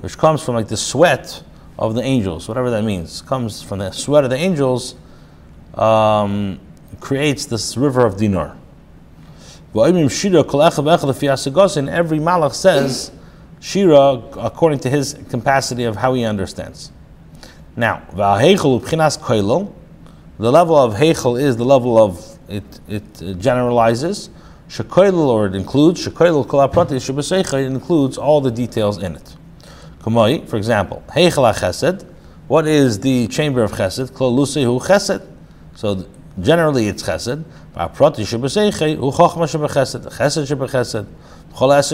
which 0.00 0.16
comes 0.16 0.42
from 0.42 0.54
like 0.54 0.68
the 0.68 0.76
sweat 0.76 1.42
of 1.78 1.94
the 1.94 2.02
angels, 2.02 2.48
whatever 2.48 2.70
that 2.70 2.82
means. 2.82 3.20
Comes 3.22 3.62
from 3.62 3.80
the 3.80 3.90
sweat 3.90 4.24
of 4.24 4.30
the 4.30 4.36
angels, 4.36 4.94
um, 5.74 6.58
creates 7.00 7.46
this 7.46 7.76
river 7.76 8.06
of 8.06 8.16
Dinar. 8.16 8.56
And 9.74 9.96
every 11.88 12.18
malach 12.18 12.54
says 12.54 13.10
shira 13.60 14.22
according 14.36 14.80
to 14.80 14.90
his 14.90 15.14
capacity 15.30 15.84
of 15.84 15.96
how 15.96 16.12
he 16.14 16.24
understands. 16.24 16.92
Now, 17.74 18.02
the 18.10 18.18
level 20.50 20.76
of 20.76 20.94
heichel 20.94 21.40
is 21.40 21.56
the 21.56 21.64
level 21.64 21.96
of 21.96 22.38
it. 22.48 22.80
It 22.88 23.38
generalizes. 23.38 24.28
Shekoil 24.68 25.14
or 25.14 25.46
it 25.46 25.54
includes 25.54 26.06
it 26.06 27.66
includes 27.66 28.18
all 28.18 28.40
the 28.40 28.50
details 28.50 28.98
in 29.02 29.16
it. 29.16 29.36
For 30.02 30.56
example, 30.56 31.02
heichel 31.08 31.54
chesed. 31.54 32.04
What 32.48 32.66
is 32.66 32.98
the 33.00 33.28
chamber 33.28 33.62
of 33.62 33.72
chesed? 33.72 34.10
Klolusei 34.10 34.64
chesed. 34.80 35.22
So 35.74 36.04
generally, 36.40 36.88
it's 36.88 37.02
chesed. 37.02 37.44
Prati 37.74 38.24
chesed 38.24 38.90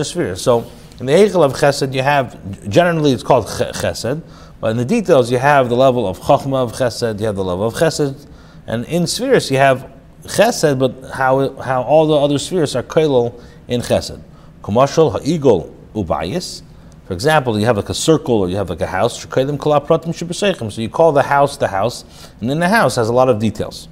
sphere. 0.05 0.37
So 0.37 0.71
in 0.99 1.07
the 1.07 1.13
hegel 1.13 1.45
of 1.45 1.53
chesed, 1.53 1.95
you 1.95 2.03
have 2.03 2.69
generally 2.69 3.13
it's 3.13 3.23
called 3.23 3.47
chesed, 3.47 4.23
but 4.61 4.73
in 4.73 4.77
the 4.77 4.85
details 4.85 5.31
you 5.31 5.39
have 5.39 5.69
the 5.69 5.77
level 5.77 6.07
of 6.09 6.19
chochma 6.19 6.57
of 6.57 6.73
chesed, 6.73 7.21
you 7.21 7.27
have 7.27 7.37
the 7.37 7.45
level 7.45 7.69
of 7.69 7.75
chesed, 7.75 8.27
and 8.67 8.85
in 8.87 9.07
spheres 9.07 9.51
you 9.51 9.59
have 9.59 9.89
chesed, 10.25 10.79
but 10.81 11.11
how 11.13 11.55
how 11.61 11.83
all 11.83 12.07
the 12.09 12.17
other 12.17 12.39
spheres 12.39 12.75
are 12.75 12.83
koilel 12.83 13.41
in 13.69 13.81
chesed. 13.81 14.21
Commercial 14.63 15.13
ha'igol 15.13 15.73
ubayis. 15.95 16.63
For 17.07 17.15
example, 17.15 17.59
you 17.59 17.65
have 17.67 17.77
like 17.77 17.89
a 17.89 17.95
circle 17.95 18.41
or 18.41 18.49
you 18.51 18.57
have 18.57 18.69
like 18.69 18.81
a 18.81 18.87
house. 18.87 19.19
So 19.19 19.29
you 19.31 20.89
call 20.91 21.13
the 21.13 21.23
house 21.23 21.57
the 21.57 21.69
house, 21.69 22.05
and 22.41 22.51
then 22.51 22.59
the 22.59 22.69
house 22.69 22.97
has 22.97 23.09
a 23.09 23.13
lot 23.13 23.29
of 23.29 23.39
details. 23.39 23.89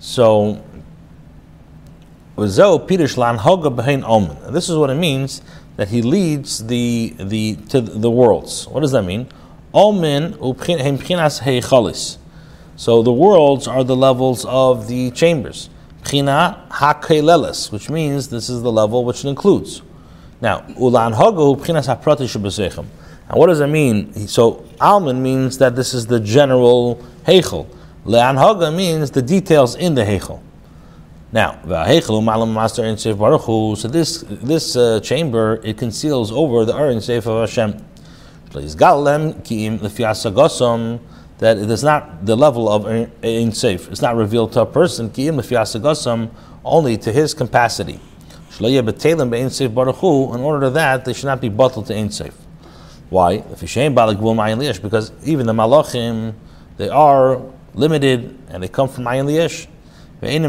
So 0.00 0.64
this 2.36 2.58
is 4.68 4.76
what 4.76 4.90
it 4.90 4.94
means 4.94 5.42
that 5.76 5.88
he 5.88 6.02
leads 6.02 6.66
the 6.66 7.14
the 7.18 7.56
to 7.68 7.82
the 7.82 8.10
worlds. 8.10 8.66
What 8.68 8.80
does 8.80 8.92
that 8.92 9.02
mean? 9.02 9.28
So 12.76 13.02
the 13.02 13.12
worlds 13.12 13.68
are 13.68 13.84
the 13.84 13.94
levels 13.94 14.46
of 14.46 14.88
the 14.88 15.10
chambers. 15.10 15.68
which 17.70 17.90
means 17.90 18.28
this 18.28 18.48
is 18.48 18.62
the 18.62 18.72
level 18.72 19.04
which 19.04 19.22
it 19.22 19.28
includes. 19.28 19.82
Now, 20.40 20.64
And 23.28 23.38
what 23.38 23.48
does 23.48 23.60
it 23.60 23.66
mean? 23.66 24.26
So 24.26 24.64
alman 24.80 25.22
means 25.22 25.58
that 25.58 25.76
this 25.76 25.92
is 25.92 26.06
the 26.06 26.18
general 26.18 27.04
heichel. 27.26 27.66
Le'an 28.04 28.36
haga 28.36 28.70
means 28.70 29.10
the 29.10 29.22
details 29.22 29.74
in 29.74 29.94
the 29.94 30.02
heichel. 30.02 30.40
Now, 31.32 31.60
the 31.64 32.20
Malam 32.24 32.52
Master 32.52 32.82
Ainsef 32.82 33.16
Baruch, 33.16 33.42
Hu. 33.42 33.76
so 33.76 33.86
this 33.86 34.24
this 34.26 34.74
uh, 34.74 34.98
chamber 35.00 35.60
it 35.62 35.78
conceals 35.78 36.32
over 36.32 36.64
the 36.64 36.74
Aron 36.74 36.98
Seif 36.98 37.26
of 37.26 37.48
Hashem. 37.48 37.84
That 41.38 41.56
it 41.56 41.70
is 41.70 41.84
not 41.84 42.26
the 42.26 42.36
level 42.36 42.68
of 42.68 42.84
Ein 42.86 43.06
Seif. 43.52 43.88
It's 43.92 44.02
not 44.02 44.16
revealed 44.16 44.52
to 44.54 44.62
a 44.62 44.66
person 44.66 45.12
only 46.64 46.96
to 46.98 47.12
his 47.12 47.32
capacity. 47.32 48.00
In 48.58 48.64
order 48.66 50.60
to 50.60 50.70
that, 50.70 51.04
they 51.04 51.12
should 51.12 51.26
not 51.26 51.40
be 51.40 51.48
bottled 51.48 51.86
to 51.86 51.94
Ein 51.94 52.08
Seif. 52.08 52.34
Why? 53.08 53.38
Because 53.38 53.76
even 55.24 55.46
the 55.46 55.52
Malachim, 55.52 56.34
they 56.76 56.88
are 56.88 57.40
limited 57.74 58.36
and 58.48 58.62
they 58.62 58.68
come 58.68 58.88
from 58.88 59.04
Ayin 59.04 59.26
Liesh 59.26 59.66
and 60.22 60.44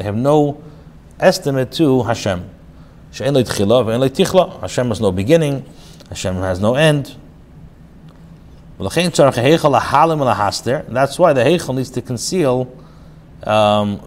they 0.00 0.04
have 0.04 0.16
no 0.16 0.62
estimate 1.18 1.72
to 1.72 2.02
Hashem. 2.02 2.50
Hashem 3.12 4.88
has 4.88 5.00
no 5.00 5.12
beginning. 5.12 5.64
Hashem 6.08 6.34
has 6.36 6.60
no 6.60 6.74
end. 6.74 7.16
That's 8.78 8.98
why 11.18 11.32
the 11.32 11.44
Heichel 11.44 11.74
needs 11.74 11.90
to 11.90 12.02
conceal 12.02 12.76
um, 13.46 14.00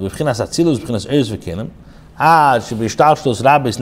Ah, 2.20 2.60
should 2.60 2.80
be 2.80 2.88
Rabbis. 2.88 3.76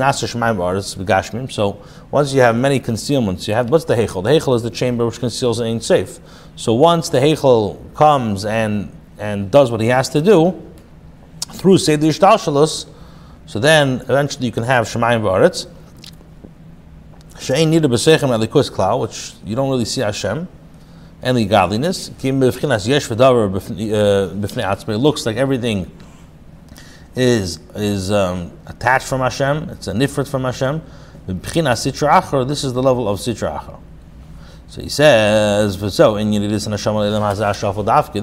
So 1.53 1.81
once 2.11 2.33
you 2.33 2.41
have 2.41 2.55
many 2.55 2.79
concealments, 2.81 3.47
you 3.47 3.53
have, 3.53 3.69
what's 3.69 3.85
the 3.85 3.95
Heichel? 3.95 4.23
The 4.23 4.31
Heichel 4.31 4.55
is 4.55 4.61
the 4.61 4.69
chamber 4.69 5.05
which 5.05 5.19
conceals 5.19 5.59
and 5.59 5.69
Ein 5.69 5.79
Seif. 5.79 6.19
So 6.57 6.73
once 6.73 7.07
the 7.09 7.19
Heichel 7.19 7.77
comes 7.93 8.43
and 8.43 8.91
and 9.17 9.49
does 9.49 9.71
what 9.71 9.79
he 9.79 9.87
has 9.87 10.09
to 10.09 10.21
do, 10.21 10.61
through 11.53 11.77
Seder 11.77 12.07
Shtalshlos, 12.07 12.87
so 13.45 13.59
then 13.59 14.01
eventually 14.01 14.47
you 14.47 14.51
can 14.51 14.63
have 14.63 14.85
Shemaim 14.87 15.21
Aretz. 15.21 15.67
She'ain 17.39 17.71
Nida 17.71 17.85
B'sechem 17.85 18.37
Elikus 18.37 18.69
Klau, 18.69 18.99
which 19.01 19.33
you 19.45 19.55
don't 19.55 19.69
really 19.69 19.85
see 19.85 20.01
Hashem 20.01 20.49
any 21.23 21.45
godliness. 21.45 22.09
Uh, 22.09 22.13
it 24.91 24.97
looks 24.97 25.25
like 25.25 25.37
everything 25.37 25.91
is 27.15 27.59
is 27.75 28.11
um, 28.11 28.51
attached 28.65 29.07
from 29.07 29.21
Hashem. 29.21 29.69
It's 29.69 29.87
a 29.87 29.93
nifrit 29.93 30.27
from 30.29 30.43
Hashem. 30.43 30.81
This 31.27 32.63
is 32.63 32.73
the 32.73 32.83
level 32.83 33.09
of 33.09 33.19
sitra 33.19 33.59
achar. 33.59 33.79
So 34.67 34.81
he 34.81 34.89
says, 34.89 35.95
so 35.95 36.17
in 36.17 36.31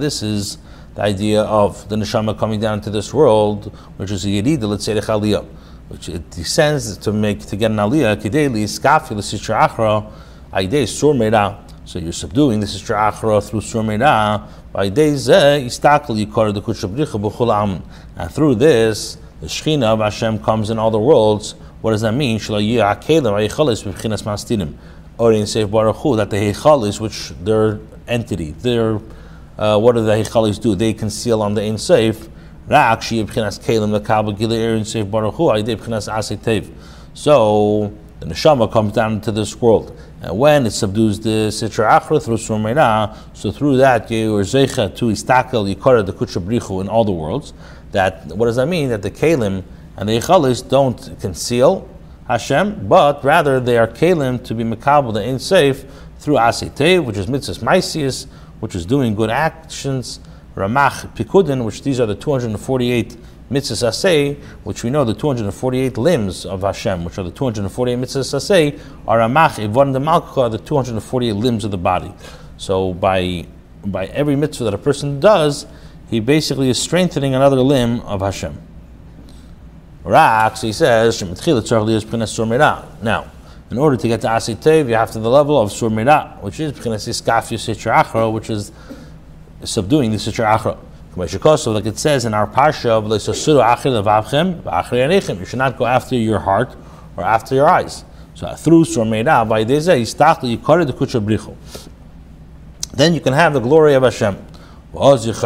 This 0.00 0.22
is 0.22 0.58
the 0.94 1.02
idea 1.02 1.42
of 1.42 1.88
the 1.88 1.96
neshama 1.96 2.38
coming 2.38 2.60
down 2.60 2.80
to 2.82 2.90
this 2.90 3.14
world, 3.14 3.74
which 3.96 4.10
is 4.10 4.24
a 4.24 4.28
yirida, 4.28 4.64
let's 4.64 4.84
say 4.84 4.94
the 4.94 5.00
chaliyah, 5.00 5.44
which 5.88 6.08
it 6.08 6.30
descends 6.30 6.96
to 6.98 7.12
make 7.12 7.40
to 7.46 7.56
get 7.56 7.70
an 7.70 7.78
aliyah. 7.78 8.16
Kideli 8.16 8.64
skafi 8.64 9.08
the 9.08 9.14
sitra 9.16 9.68
achra, 9.68 10.12
aidei 10.52 10.86
sur 10.86 11.14
meira. 11.14 11.58
So 11.84 11.98
you're 11.98 12.12
subduing. 12.12 12.60
This 12.60 12.76
is 12.76 12.82
Tra'achra 12.82 13.42
through 13.48 13.58
Surmeira. 13.60 14.46
By 14.72 14.88
days, 14.88 15.26
Istakal 15.26 16.14
Yikar 16.24 16.54
the 16.54 16.62
Kuchabricha 16.62 17.20
B'chulam. 17.20 17.82
And 18.16 18.30
through 18.30 18.54
this, 18.54 19.18
the 19.40 19.48
Shechina 19.48 19.86
of 19.86 19.98
Hashem 19.98 20.38
comes 20.44 20.70
in 20.70 20.78
all 20.78 20.92
the 20.92 21.00
worlds. 21.00 21.56
What 21.80 21.90
does 21.90 22.02
that 22.02 22.14
mean? 22.14 22.38
She 22.38 22.52
likes 22.52 22.64
with 22.64 22.86
Barakhu, 25.18 26.16
that 26.16 26.30
the 26.30 26.36
Heichalis, 26.36 27.00
which 27.00 27.30
their 27.42 27.80
entity, 28.06 28.52
their 28.52 29.00
uh, 29.58 29.76
what 29.78 29.96
do 29.96 30.04
the 30.04 30.12
Heichalis 30.12 30.60
do? 30.60 30.76
They 30.76 30.92
conceal 30.92 31.42
on 31.42 31.54
the 31.54 31.62
Ein 31.62 31.74
Seif. 31.74 32.28
So 37.14 37.92
the 38.20 38.26
neshama 38.26 38.72
comes 38.72 38.92
down 38.92 39.14
into 39.14 39.32
this 39.32 39.60
world. 39.60 39.98
And 40.22 40.38
when 40.38 40.66
it 40.66 40.70
subdues 40.70 41.18
the 41.18 41.50
Sitra 41.50 41.98
Achra 41.98 42.22
through 42.22 42.36
Surmeira, 42.36 43.16
so 43.34 43.50
through 43.50 43.78
that 43.78 44.08
you 44.08 44.36
are 44.36 44.42
Zecha 44.42 44.94
to 44.94 45.06
Istakel 45.06 45.74
Yikara 45.74 46.06
the 46.06 46.12
Kucha 46.12 46.80
in 46.80 46.88
all 46.88 47.04
the 47.04 47.10
worlds. 47.10 47.52
That 47.90 48.26
what 48.28 48.46
does 48.46 48.54
that 48.54 48.68
mean? 48.68 48.90
That 48.90 49.02
the 49.02 49.10
Kalim 49.10 49.64
and 49.96 50.08
the 50.08 50.18
Echalis 50.18 50.66
don't 50.66 51.20
conceal 51.20 51.88
Hashem, 52.28 52.86
but 52.86 53.24
rather 53.24 53.58
they 53.58 53.76
are 53.76 53.88
Kalim 53.88 54.42
to 54.44 54.54
be 54.54 54.62
Makabal 54.62 55.12
the 55.12 55.38
Safe 55.40 55.84
through 56.20 56.36
Asitev, 56.36 57.04
which 57.04 57.16
is 57.16 57.26
Mitzvah 57.26 57.66
Maisius, 57.66 58.26
which 58.60 58.76
is 58.76 58.86
doing 58.86 59.16
good 59.16 59.28
actions, 59.28 60.20
Ramach 60.54 61.16
Pikudin, 61.16 61.64
which 61.64 61.82
these 61.82 61.98
are 61.98 62.06
the 62.06 62.14
248 62.14 63.16
mitzvahs 63.52 63.88
asay, 63.88 64.36
which 64.64 64.82
we 64.82 64.90
know 64.90 65.04
the 65.04 65.14
248 65.14 65.98
limbs 65.98 66.44
of 66.44 66.62
Hashem, 66.62 67.04
which 67.04 67.18
are 67.18 67.22
the 67.22 67.30
248 67.30 67.98
mitzvahs 67.98 68.34
asay, 68.34 68.80
are 69.06 69.18
amach 69.18 69.64
ivon 69.64 69.92
the 69.92 70.00
malcha, 70.00 70.50
the 70.50 70.58
248 70.58 71.32
limbs 71.32 71.64
of 71.64 71.70
the 71.70 71.78
body. 71.78 72.12
So 72.56 72.94
by 72.94 73.46
by 73.84 74.06
every 74.06 74.36
mitzvah 74.36 74.64
that 74.64 74.74
a 74.74 74.78
person 74.78 75.20
does, 75.20 75.66
he 76.08 76.20
basically 76.20 76.68
is 76.68 76.80
strengthening 76.80 77.34
another 77.34 77.60
limb 77.60 78.00
of 78.00 78.20
Hashem. 78.20 78.60
Rak, 80.04 80.58
he 80.58 80.72
says, 80.72 81.22
now, 81.22 81.30
in 83.70 83.78
order 83.78 83.96
to 83.96 84.08
get 84.08 84.20
to 84.20 84.26
Asitev, 84.26 84.88
you 84.88 84.94
have 84.94 85.12
to 85.12 85.20
the 85.20 85.30
level 85.30 85.60
of 85.60 85.72
Sur 85.72 85.88
which 86.40 86.60
is 86.60 86.72
which 88.32 88.50
is 88.50 88.72
subduing 89.64 90.10
the 90.10 90.16
Sitra 90.16 90.58
Achra 90.58 90.76
like 91.14 91.86
it 91.86 91.98
says 91.98 92.24
in 92.24 92.32
our 92.32 92.46
parsha 92.46 92.86
of 92.90 93.06
you 95.38 95.44
should 95.44 95.58
not 95.58 95.76
go 95.76 95.84
after 95.84 96.14
your 96.14 96.38
heart 96.38 96.74
or 97.16 97.24
after 97.24 97.54
your 97.54 97.68
eyes. 97.68 98.04
So 98.34 98.54
through 98.54 98.84
Surmeida, 98.84 99.46
by 99.46 99.60
eh, 99.60 99.64
kucha 100.94 101.56
Then 102.94 103.14
you 103.14 103.20
can 103.20 103.34
have 103.34 103.52
the 103.52 103.60
glory 103.60 103.94
of 103.94 104.02
Hashem. 104.04 104.38
So 104.94 105.16
through 105.16 105.36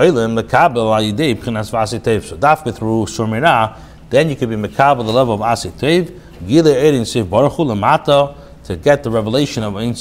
Surmeida, 3.06 3.76
then 4.08 4.28
you 4.30 4.36
can 4.36 4.48
be 4.50 4.56
mekabel 4.56 5.04
the 5.04 5.12
level 5.12 5.34
of 5.34 5.40
asitev, 5.40 6.20
gile 6.46 6.68
erin 6.68 7.02
seif 7.02 7.28
baruch 7.28 7.54
lamata 7.54 8.36
to 8.64 8.76
get 8.76 9.02
the 9.02 9.10
revelation 9.10 9.64
of 9.64 9.76
Ein 9.76 9.96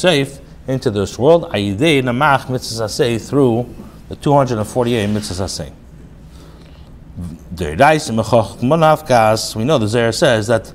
into 0.67 0.91
this 0.91 1.17
world. 1.17 1.49
Ayidei 1.51 2.04
namach 2.04 2.49
mitzvah 2.49 3.19
through 3.19 3.65
the 4.10 4.15
248 4.15 5.10
mitzvahs 5.10 5.50
saying. 5.50 5.76
We 7.58 7.76
know 9.63 9.78
the 9.78 9.86
Zera 9.86 10.13
says 10.13 10.48
that 10.48 10.74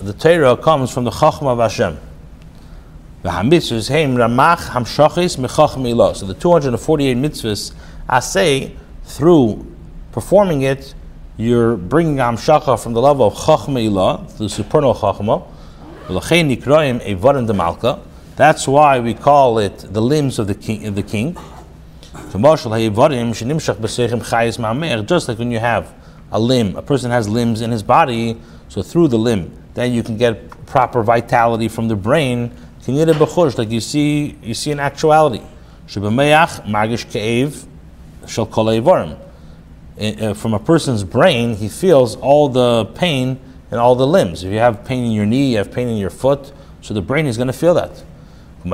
the 0.00 0.12
Torah 0.14 0.56
comes 0.56 0.90
from 0.90 1.04
the 1.04 1.10
Chachma 1.10 1.52
of 1.52 1.58
Hashem. 1.58 1.98
So 3.22 3.28
the 6.26 6.34
248 6.34 7.16
mitzvahs, 7.18 7.72
I 8.08 8.20
say, 8.20 8.74
through 9.04 9.66
performing 10.12 10.62
it, 10.62 10.94
you're 11.36 11.76
bringing 11.76 12.16
Amshachah 12.16 12.82
from 12.82 12.94
the 12.94 13.02
level 13.02 13.26
of 13.26 13.34
Chachma 13.34 13.86
Ilah, 13.86 14.26
the 14.38 14.48
supernal 14.48 14.94
Chachma. 14.94 15.44
That's 18.36 18.66
why 18.66 19.00
we 19.00 19.14
call 19.14 19.58
it 19.58 19.78
the 19.78 20.00
limbs 20.00 20.38
of 20.38 20.46
the 20.46 20.54
king. 20.54 20.86
Of 20.86 20.94
the 20.94 21.02
king. 21.02 21.36
Just 25.06 25.28
like 25.28 25.38
when 25.38 25.50
you 25.50 25.58
have 25.58 25.94
a 26.30 26.38
limb, 26.38 26.76
a 26.76 26.82
person 26.82 27.10
has 27.10 27.28
limbs 27.28 27.60
in 27.60 27.70
his 27.72 27.82
body, 27.82 28.36
so 28.68 28.82
through 28.82 29.08
the 29.08 29.18
limb, 29.18 29.50
then 29.74 29.92
you 29.92 30.02
can 30.02 30.16
get 30.16 30.48
proper 30.66 31.02
vitality 31.02 31.66
from 31.68 31.88
the 31.88 31.96
brain. 31.96 32.52
Like 32.86 33.70
you 33.70 33.80
see, 33.80 34.36
you 34.42 34.54
see 34.54 34.70
in 34.70 34.78
actuality. 34.78 35.42
Uh, 40.00 40.34
from 40.34 40.54
a 40.54 40.58
person's 40.58 41.04
brain, 41.04 41.56
he 41.56 41.68
feels 41.68 42.16
all 42.16 42.48
the 42.48 42.84
pain 42.94 43.38
in 43.72 43.78
all 43.78 43.94
the 43.96 44.06
limbs. 44.06 44.44
If 44.44 44.52
you 44.52 44.58
have 44.58 44.84
pain 44.84 45.04
in 45.04 45.12
your 45.12 45.26
knee, 45.26 45.50
you 45.52 45.56
have 45.58 45.72
pain 45.72 45.88
in 45.88 45.96
your 45.96 46.10
foot, 46.10 46.52
so 46.80 46.94
the 46.94 47.02
brain 47.02 47.26
is 47.26 47.36
going 47.36 47.48
to 47.48 47.52
feel 47.52 47.74
that. 47.74 48.04
So 48.62 48.68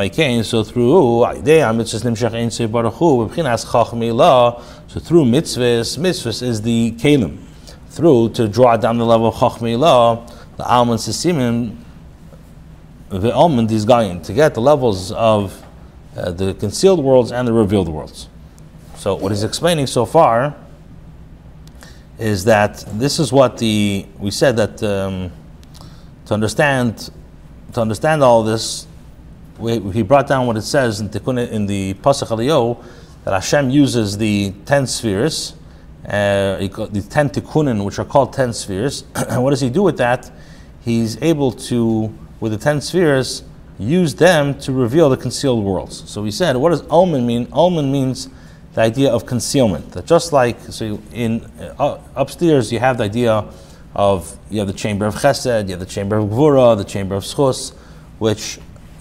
through 0.64 1.30
mitzvahs. 1.30 2.50
So 4.88 5.00
through 5.00 5.24
mitzvahs, 5.24 5.98
mitzvahs 5.98 6.42
is 6.42 6.62
the 6.62 6.92
kelim. 6.92 7.38
Through 7.90 8.30
to 8.30 8.48
draw 8.48 8.76
down 8.76 8.98
the 8.98 9.06
level 9.06 9.28
of 9.28 9.34
chachmila, 9.36 10.56
the 10.56 10.68
almond 10.68 10.98
sisimim, 10.98 11.76
the 13.10 13.32
almond 13.32 13.70
is 13.70 13.84
going 13.84 14.22
to 14.22 14.32
get 14.32 14.54
the 14.54 14.60
levels 14.60 15.12
of 15.12 15.62
uh, 16.16 16.32
the 16.32 16.54
concealed 16.54 17.02
worlds 17.02 17.30
and 17.30 17.46
the 17.46 17.52
revealed 17.52 17.88
worlds. 17.88 18.28
So 18.96 19.14
what 19.14 19.30
he's 19.30 19.44
explaining 19.44 19.86
so 19.86 20.04
far 20.04 20.56
is 22.18 22.44
that 22.44 22.84
this 22.94 23.20
is 23.20 23.32
what 23.32 23.58
the 23.58 24.06
we 24.18 24.32
said 24.32 24.56
that 24.56 24.82
um, 24.82 25.30
to 26.24 26.34
understand 26.34 27.10
to 27.74 27.80
understand 27.80 28.24
all 28.24 28.42
this 28.42 28.86
he 29.58 30.02
brought 30.02 30.26
down 30.26 30.46
what 30.46 30.56
it 30.56 30.62
says 30.62 31.00
in, 31.00 31.08
Tikkun, 31.08 31.50
in 31.50 31.66
the 31.66 31.94
Pasach 31.94 32.28
Aliyo 32.28 32.84
that 33.24 33.32
Hashem 33.32 33.70
uses 33.70 34.18
the 34.18 34.52
ten 34.64 34.86
spheres, 34.86 35.54
uh, 36.04 36.58
the 36.58 37.06
ten 37.08 37.30
tikkunin, 37.30 37.84
which 37.84 37.98
are 37.98 38.04
called 38.04 38.32
ten 38.32 38.52
spheres. 38.52 39.04
and 39.14 39.42
what 39.42 39.50
does 39.50 39.60
he 39.60 39.70
do 39.70 39.82
with 39.82 39.98
that? 39.98 40.30
He's 40.82 41.20
able 41.22 41.52
to, 41.52 42.12
with 42.40 42.52
the 42.52 42.58
ten 42.58 42.80
spheres, 42.80 43.42
use 43.78 44.14
them 44.14 44.58
to 44.60 44.72
reveal 44.72 45.10
the 45.10 45.16
concealed 45.16 45.64
worlds. 45.64 46.08
So 46.08 46.24
he 46.24 46.30
said, 46.30 46.56
what 46.56 46.70
does 46.70 46.82
Ulman 46.82 47.26
mean? 47.26 47.46
Ulman 47.48 47.90
means 47.90 48.28
the 48.74 48.82
idea 48.82 49.10
of 49.10 49.26
concealment. 49.26 49.92
That 49.92 50.06
just 50.06 50.32
like 50.32 50.60
so 50.60 51.00
in 51.12 51.44
uh, 51.78 51.98
upstairs 52.14 52.70
you 52.70 52.78
have 52.78 52.98
the 52.98 53.04
idea 53.04 53.44
of 53.94 54.38
you 54.50 54.58
have 54.58 54.68
the 54.68 54.74
chamber 54.74 55.06
of 55.06 55.14
Chesed, 55.14 55.64
you 55.64 55.70
have 55.70 55.80
the 55.80 55.86
chamber 55.86 56.16
of 56.16 56.28
Gvura, 56.28 56.76
the 56.76 56.84
chamber 56.84 57.14
of 57.14 57.24
Schus, 57.24 57.72
which 58.18 58.58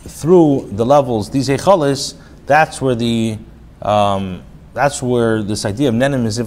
through 0.08 0.70
the 0.72 0.86
levels, 0.86 1.30
these 1.30 1.50
Eichalis, 1.50 2.16
that's 2.46 2.82
where 2.82 2.96
the 2.96 3.38
um, 3.82 4.44
that's 4.74 5.02
where 5.02 5.42
this 5.42 5.66
idea 5.66 5.90
of 5.90 5.96
nenim 5.96 6.26
is 6.26 6.38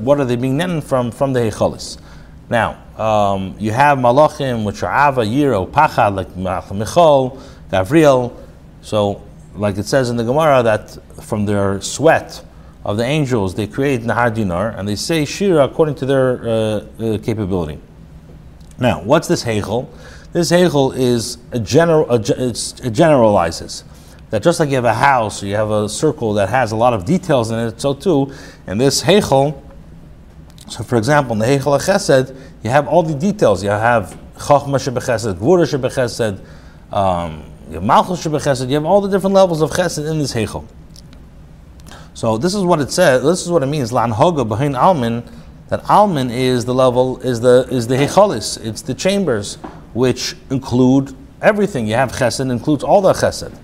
what 0.00 0.18
are 0.18 0.24
they 0.24 0.36
being 0.36 0.58
nenim 0.58 0.82
from? 0.82 1.10
From 1.10 1.32
the 1.32 1.40
Eichalis. 1.40 1.98
Now, 2.48 2.82
um, 2.98 3.54
you 3.58 3.70
have 3.70 3.98
malachim, 3.98 4.64
which 4.64 4.82
are 4.82 5.08
Ava, 5.08 5.22
Yiro, 5.22 5.70
Pachad, 5.70 6.16
like 6.16 6.36
Michal, 6.36 7.40
Gavriel. 7.70 8.36
So, 8.82 9.22
like 9.54 9.78
it 9.78 9.86
says 9.86 10.10
in 10.10 10.16
the 10.16 10.24
Gemara, 10.24 10.62
that 10.64 10.98
from 11.22 11.46
their 11.46 11.80
sweat 11.80 12.42
of 12.84 12.96
the 12.96 13.04
angels, 13.04 13.54
they 13.54 13.66
create 13.66 14.00
Nahar 14.00 14.34
Dinar, 14.34 14.70
and 14.70 14.88
they 14.88 14.96
say 14.96 15.24
Shira 15.24 15.64
according 15.64 15.94
to 15.96 16.06
their 16.06 16.42
uh, 16.42 16.48
uh, 16.48 17.18
capability. 17.18 17.78
Now, 18.78 19.02
what's 19.02 19.28
this 19.28 19.42
Hegel? 19.42 19.92
This 20.32 20.50
Hegel 20.50 20.92
is 20.92 21.38
a 21.50 21.58
general, 21.58 22.08
a, 22.10 22.20
it 22.20 22.90
generalizes 22.92 23.84
that 24.30 24.44
just 24.44 24.60
like 24.60 24.68
you 24.68 24.76
have 24.76 24.84
a 24.84 24.94
house, 24.94 25.42
you 25.42 25.56
have 25.56 25.70
a 25.70 25.88
circle 25.88 26.34
that 26.34 26.48
has 26.48 26.70
a 26.70 26.76
lot 26.76 26.92
of 26.92 27.04
details 27.04 27.50
in 27.50 27.58
it, 27.58 27.80
so 27.80 27.94
too, 27.94 28.32
and 28.66 28.80
this 28.80 29.02
Hegel, 29.02 29.60
so 30.68 30.84
for 30.84 30.96
example, 30.96 31.32
in 31.32 31.40
the 31.40 31.46
Hegel 31.46 31.72
Chesed, 31.72 32.36
you 32.62 32.70
have 32.70 32.86
all 32.86 33.02
the 33.02 33.14
details. 33.14 33.64
You 33.64 33.70
have 33.70 34.16
Chachma 34.36 34.78
Shebechesed, 34.78 35.34
Gvura 35.34 35.66
Shebechesed, 35.66 36.40
um, 36.94 37.42
you 37.68 37.74
have 37.74 37.82
Malchus 37.82 38.24
Shebechesed, 38.24 38.68
you 38.68 38.74
have 38.74 38.84
all 38.84 39.00
the 39.00 39.08
different 39.08 39.34
levels 39.34 39.62
of 39.62 39.70
Chesed 39.70 40.08
in 40.08 40.20
this 40.20 40.32
Hegel. 40.32 40.64
So 42.14 42.38
this 42.38 42.54
is 42.54 42.62
what 42.62 42.80
it 42.80 42.92
says, 42.92 43.24
this 43.24 43.42
is 43.42 43.50
what 43.50 43.64
it 43.64 43.66
means, 43.66 43.92
Lan 43.92 44.12
Hoga 44.12 44.46
behind 44.46 44.76
Almin, 44.76 45.28
that 45.70 45.82
Almin 45.84 46.30
is 46.30 46.64
the 46.64 46.74
level, 46.74 47.18
is 47.20 47.40
the 47.40 47.66
is 47.68 47.88
the 47.88 47.96
Hecholis, 47.96 48.64
it's 48.64 48.82
the 48.82 48.94
chambers, 48.94 49.58
which 49.92 50.36
include 50.50 51.14
everything. 51.42 51.86
You 51.86 51.94
have 51.94 52.12
Chesed, 52.12 52.50
includes 52.50 52.84
all 52.84 53.00
the 53.00 53.12
Chesed. 53.12 53.56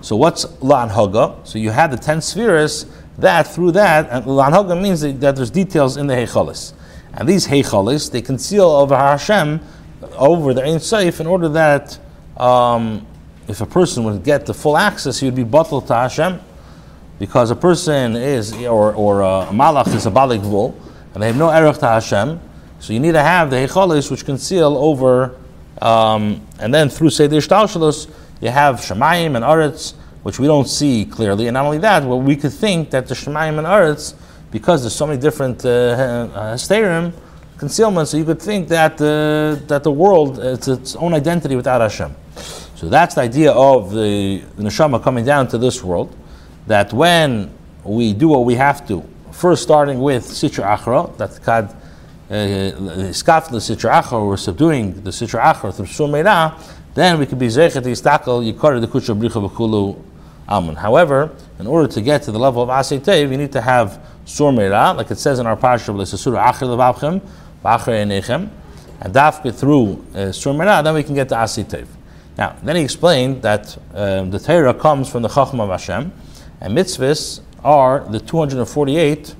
So 0.00 0.16
what's 0.16 0.46
Lan 0.62 0.88
Hoga? 0.88 1.46
So 1.46 1.58
you 1.58 1.70
have 1.70 1.90
the 1.90 1.96
ten 1.96 2.20
spheres, 2.20 2.86
that 3.18 3.46
through 3.46 3.72
that, 3.72 4.08
and 4.10 4.26
Lan 4.26 4.52
Hoga 4.52 4.80
means 4.80 5.00
that, 5.00 5.20
that 5.20 5.36
there's 5.36 5.50
details 5.50 5.96
in 5.96 6.06
the 6.06 6.14
Hecholis. 6.14 6.72
And 7.14 7.28
these 7.28 7.46
Hecholis, 7.46 8.10
they 8.10 8.20
conceal 8.22 8.64
over 8.64 8.96
Hashem, 8.96 9.60
over 10.16 10.52
the 10.52 10.62
Ein 10.62 10.78
Seif, 10.78 11.20
in 11.20 11.26
order 11.26 11.48
that 11.50 11.98
um, 12.36 13.06
if 13.46 13.60
a 13.60 13.66
person 13.66 14.04
would 14.04 14.24
get 14.24 14.46
the 14.46 14.54
full 14.54 14.76
access, 14.76 15.20
he 15.20 15.26
would 15.26 15.36
be 15.36 15.44
bottled 15.44 15.86
to 15.86 15.94
Hashem. 15.94 16.40
Because 17.18 17.52
a 17.52 17.56
person 17.56 18.16
is, 18.16 18.52
or, 18.64 18.92
or 18.92 19.20
a 19.20 19.46
malach 19.52 19.94
is 19.94 20.06
a 20.06 20.10
balik 20.10 20.40
vul, 20.40 20.76
and 21.14 21.22
they 21.22 21.28
have 21.28 21.36
no 21.36 21.50
erech 21.50 21.78
to 21.78 21.86
Hashem, 21.86 22.40
so 22.80 22.92
you 22.92 22.98
need 22.98 23.12
to 23.12 23.22
have 23.22 23.50
the 23.50 23.56
hecholis 23.56 24.10
which 24.10 24.24
conceal 24.24 24.76
over, 24.76 25.38
um, 25.84 26.40
and 26.58 26.72
then 26.72 26.88
through 26.88 27.10
Seder 27.10 27.36
Shtalshalos, 27.36 28.10
you 28.40 28.48
have 28.48 28.76
Shemayim 28.76 29.36
and 29.36 29.44
Aretz, 29.44 29.94
which 30.22 30.38
we 30.38 30.46
don't 30.46 30.66
see 30.66 31.04
clearly, 31.04 31.46
and 31.46 31.54
not 31.54 31.66
only 31.66 31.78
that, 31.78 32.02
well, 32.04 32.20
we 32.20 32.34
could 32.36 32.52
think 32.52 32.90
that 32.90 33.06
the 33.06 33.14
Shemayim 33.14 33.58
and 33.58 33.66
Aretz, 33.66 34.14
because 34.50 34.82
there's 34.82 34.94
so 34.94 35.06
many 35.06 35.20
different 35.20 35.64
uh, 35.64 35.68
uh, 36.34 37.12
concealments, 37.58 38.10
so 38.10 38.16
you 38.16 38.24
could 38.24 38.40
think 38.40 38.68
that, 38.68 38.96
that 38.98 39.82
the 39.82 39.90
world, 39.90 40.38
is 40.38 40.66
its 40.66 40.96
own 40.96 41.12
identity 41.12 41.54
without 41.54 41.80
Hashem. 41.80 42.14
So 42.74 42.88
that's 42.88 43.14
the 43.14 43.20
idea 43.20 43.52
of 43.52 43.92
the, 43.92 44.42
neshama 44.56 45.02
coming 45.02 45.24
down 45.24 45.48
to 45.48 45.58
this 45.58 45.84
world, 45.84 46.16
that 46.66 46.92
when 46.92 47.52
we 47.84 48.12
do 48.12 48.28
what 48.28 48.44
we 48.44 48.54
have 48.54 48.86
to, 48.88 49.04
first 49.32 49.62
starting 49.62 50.00
with 50.00 50.24
Sitra 50.24 50.76
Achra, 50.76 51.16
that 51.18 51.48
uh, 51.48 51.68
Skaf 52.34 53.50
the 53.50 53.58
Sitra 53.58 54.02
Achra, 54.02 54.26
we're 54.26 54.36
subduing 54.36 54.94
the 55.02 55.10
Sitra 55.10 55.40
Achra 55.40 55.74
through 55.74 55.86
Sumeira, 55.86 56.60
then 56.94 57.18
we 57.18 57.26
could 57.26 57.38
be 57.38 57.46
Zechet 57.46 57.82
Yistakel 57.82 58.52
Yikar 58.52 58.80
the 58.80 58.88
Kucha 58.88 59.16
Bricha 59.16 59.48
Bakulu 59.48 60.02
Alman. 60.48 60.74
However, 60.74 61.30
in 61.60 61.66
order 61.66 61.86
to 61.92 62.00
get 62.00 62.22
to 62.22 62.32
the 62.32 62.38
level 62.38 62.62
of 62.62 62.68
Asay 62.68 62.98
Tev, 62.98 63.30
you 63.30 63.36
need 63.36 63.52
to 63.52 63.60
have 63.60 64.00
Surmeira, 64.26 64.96
like 64.96 65.10
it 65.12 65.18
says 65.18 65.38
in 65.38 65.46
our 65.46 65.56
Parsha 65.56 66.00
of 66.00 66.08
Surah 66.08 66.52
Achra 66.52 66.66
Levavchem, 66.68 67.20
Bachre 67.64 68.04
Enechem, 68.04 68.50
and 69.00 69.14
Dafke 69.14 69.54
through 69.54 70.04
uh, 70.14 70.82
then 70.82 70.94
we 70.94 71.02
can 71.02 71.14
get 71.14 71.28
to 71.28 71.36
Asay. 71.36 71.86
Now, 72.36 72.56
then 72.64 72.74
he 72.74 72.82
explained 72.82 73.42
that 73.42 73.78
um, 73.94 74.32
the 74.32 74.40
Torah 74.40 74.74
comes 74.74 75.08
from 75.08 75.22
the 75.22 75.28
Chachma 75.28 75.60
of 75.60 75.70
Hashem, 75.70 76.12
and 76.60 76.76
mitzvahs 76.76 77.40
are 77.62 78.00
the 78.00 78.18
248 78.18 79.36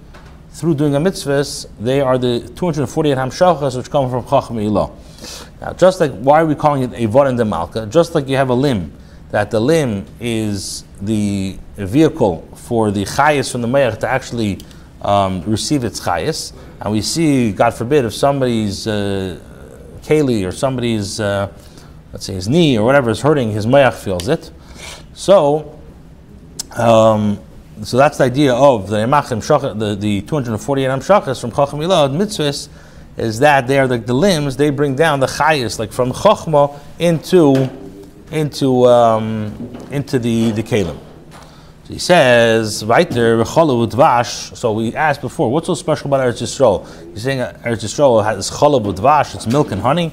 through 0.54 0.74
doing 0.76 0.94
a 0.94 1.00
mitzvahs, 1.00 1.68
they 1.80 2.00
are 2.00 2.16
the 2.16 2.38
248 2.54 3.18
hamshachas 3.18 3.76
which 3.76 3.90
come 3.90 4.08
from 4.08 4.22
Chacham 4.22 4.56
Ilah. 4.56 4.90
Now, 5.60 5.72
just 5.72 5.98
like 5.98 6.12
why 6.12 6.42
are 6.42 6.46
we 6.46 6.54
calling 6.54 6.84
it 6.84 6.92
Evar 6.92 7.28
and 7.28 7.50
Malka? 7.50 7.86
Just 7.86 8.14
like 8.14 8.28
you 8.28 8.36
have 8.36 8.50
a 8.50 8.54
limb, 8.54 8.92
that 9.30 9.50
the 9.50 9.58
limb 9.58 10.06
is 10.20 10.84
the 11.02 11.58
vehicle 11.76 12.48
for 12.54 12.92
the 12.92 13.04
chayas 13.04 13.50
from 13.50 13.62
the 13.62 13.68
Mayach 13.68 13.98
to 14.00 14.08
actually 14.08 14.60
um, 15.02 15.42
receive 15.42 15.82
its 15.82 15.98
chayas, 15.98 16.52
and 16.80 16.92
we 16.92 17.02
see, 17.02 17.50
God 17.50 17.74
forbid, 17.74 18.04
if 18.04 18.14
somebody's 18.14 18.86
uh, 18.86 19.40
keli 20.02 20.46
or 20.46 20.52
somebody's 20.52 21.18
uh, 21.18 21.52
let's 22.12 22.26
say 22.26 22.34
his 22.34 22.48
knee 22.48 22.78
or 22.78 22.84
whatever 22.84 23.10
is 23.10 23.20
hurting, 23.20 23.50
his 23.50 23.66
Mayach 23.66 23.94
feels 23.94 24.28
it. 24.28 24.52
So. 25.14 25.80
Um, 26.76 27.40
so 27.82 27.96
that's 27.96 28.18
the 28.18 28.24
idea 28.24 28.54
of 28.54 28.88
the 28.88 28.96
the, 28.96 29.96
the 29.98 30.20
248 30.22 30.86
Amshachas 30.86 31.40
from 31.40 31.50
Chacham 31.50 31.80
Ilad 31.80 32.16
mitzvahs, 32.16 32.68
is 33.16 33.38
that 33.40 33.66
they 33.66 33.78
are 33.78 33.86
like 33.86 34.06
the 34.06 34.14
limbs, 34.14 34.56
they 34.56 34.70
bring 34.70 34.94
down 34.94 35.20
the 35.20 35.26
chayas, 35.26 35.78
like 35.78 35.92
from 35.92 36.12
Chachma 36.12 36.78
into 36.98 37.70
into 38.30 38.86
um, 38.86 39.76
into 39.90 40.18
the, 40.18 40.50
the 40.52 40.62
Kalim. 40.62 40.98
So 41.84 41.92
he 41.92 41.98
says, 41.98 42.84
right 42.84 43.08
there, 43.10 43.44
Vash. 43.44 44.58
So 44.58 44.72
we 44.72 44.94
asked 44.94 45.20
before, 45.20 45.52
what's 45.52 45.66
so 45.66 45.74
special 45.74 46.06
about 46.06 46.26
Eretz 46.26 46.40
Yisrael? 46.40 47.12
He's 47.12 47.22
saying 47.22 47.40
Eretz 47.40 47.84
Yisrael 47.84 48.24
has 48.24 48.50
Chalav 48.50 48.98
Vash, 48.98 49.34
it's 49.34 49.46
milk 49.46 49.70
and 49.70 49.82
honey. 49.82 50.10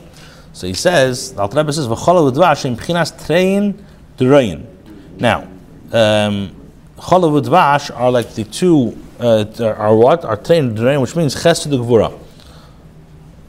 So 0.53 0.67
he 0.67 0.73
says, 0.73 1.33
the 1.33 1.41
Alter 1.41 1.57
Rebbe 1.57 1.71
says, 1.71 1.87
V'chalav 1.87 2.35
Vash, 2.35 2.65
in 2.65 2.75
Pchinas 2.75 3.13
Trein 3.25 3.81
Durayin. 4.17 4.65
Now, 5.17 5.47
um, 5.93 6.60
Chalav 7.01 7.47
Vash 7.47 7.89
are 7.89 8.11
like 8.11 8.35
the 8.35 8.43
two, 8.43 8.95
uh, 9.19 9.45
are 9.59 9.95
what? 9.95 10.23
Are 10.23 10.37
trained 10.37 10.75
drain, 10.75 11.01
which 11.01 11.15
means 11.15 11.33
Chesed 11.35 11.71
Gvura, 11.71 12.11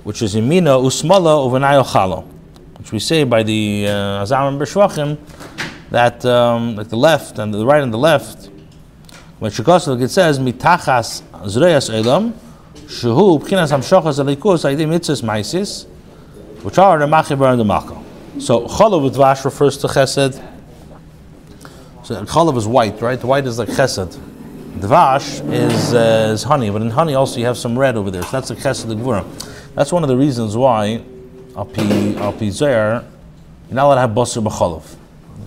which 0.04 0.22
is 0.22 0.34
Yemina 0.34 0.82
Usmala 0.82 1.46
Uvenayo 1.46 1.84
Chalo, 1.84 2.26
which 2.78 2.92
we 2.92 2.98
say 2.98 3.24
by 3.24 3.42
the 3.42 3.86
uh, 3.86 4.24
Azam 4.24 4.98
and 4.98 5.18
that 5.90 6.24
um, 6.24 6.76
like 6.76 6.88
the 6.88 6.96
left 6.96 7.38
and 7.38 7.52
the 7.52 7.66
right 7.66 7.82
and 7.82 7.92
the 7.92 7.98
left, 7.98 8.48
when 9.38 9.50
Shekosov 9.50 10.00
it 10.00 10.08
says, 10.08 10.38
Mitachas 10.38 11.20
Zreyas 11.44 11.92
Elam, 11.92 12.32
Shehu 12.86 13.38
Pchinas 13.38 13.70
Hamshachas 13.70 14.24
Alikus 14.24 14.64
Aidim 14.64 14.88
Mitzvahs 14.88 15.22
Maisis, 15.22 15.86
which 16.62 16.78
are 16.78 16.98
the 16.98 17.04
Machibar 17.04 17.50
and 17.50 17.60
the 17.60 17.64
Mako. 17.64 18.02
So 18.38 18.66
Chalav 18.66 19.14
Vash 19.14 19.44
refers 19.44 19.76
to 19.76 19.88
Chesed, 19.88 20.42
chalav 22.26 22.56
is 22.56 22.66
white, 22.66 23.00
right? 23.00 23.18
The 23.18 23.26
white 23.26 23.46
is 23.46 23.58
like 23.58 23.68
chesed. 23.68 24.18
Dvash 24.78 25.52
is, 25.52 25.94
uh, 25.94 26.30
is 26.32 26.42
honey, 26.42 26.70
but 26.70 26.82
in 26.82 26.90
honey 26.90 27.14
also 27.14 27.38
you 27.38 27.46
have 27.46 27.58
some 27.58 27.78
red 27.78 27.96
over 27.96 28.10
there. 28.10 28.22
So 28.22 28.30
that's 28.32 28.50
a 28.50 28.56
chesed 28.56 28.86
gvura. 28.86 29.24
That's 29.74 29.92
one 29.92 30.02
of 30.02 30.08
the 30.08 30.16
reasons 30.16 30.56
why 30.56 31.02
al 31.56 31.66
pi 31.66 32.14
al 32.14 32.32
pi 32.32 32.46
you're 32.46 33.04
not 33.70 33.86
allowed 33.86 33.94
to 33.94 34.00
have 34.00 34.10
basar 34.10 34.42
b'chalav. 34.42 34.82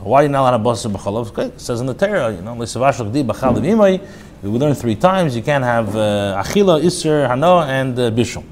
Why 0.02 0.20
are 0.20 0.24
you 0.24 0.30
not 0.30 0.42
allowed 0.42 0.64
to 0.64 0.90
have 0.90 0.92
basar 0.92 0.92
b'chalav? 0.92 1.54
It 1.54 1.60
says 1.60 1.82
in 1.82 1.88
the 1.88 1.94
Torah, 1.94 2.34
you 2.34 2.42
know, 2.42 2.54
we 4.42 4.60
learn 4.60 4.76
three 4.76 4.96
times. 4.96 5.36
You 5.36 5.42
can't 5.42 5.64
have 5.64 5.96
uh, 5.96 6.44
achila, 6.44 6.84
iser, 6.84 7.28
hano, 7.28 7.66
and 7.66 7.98
uh, 7.98 8.12
bishul. 8.12 8.44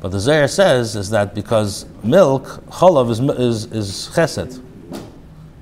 But 0.00 0.10
the 0.10 0.20
Zohar 0.20 0.48
says 0.48 0.96
is 0.96 1.10
that 1.10 1.34
because 1.34 1.86
milk, 2.02 2.44
chalav 2.70 3.10
is, 3.10 3.20
is, 3.20 3.72
is 3.72 4.10
chesed, 4.14 4.62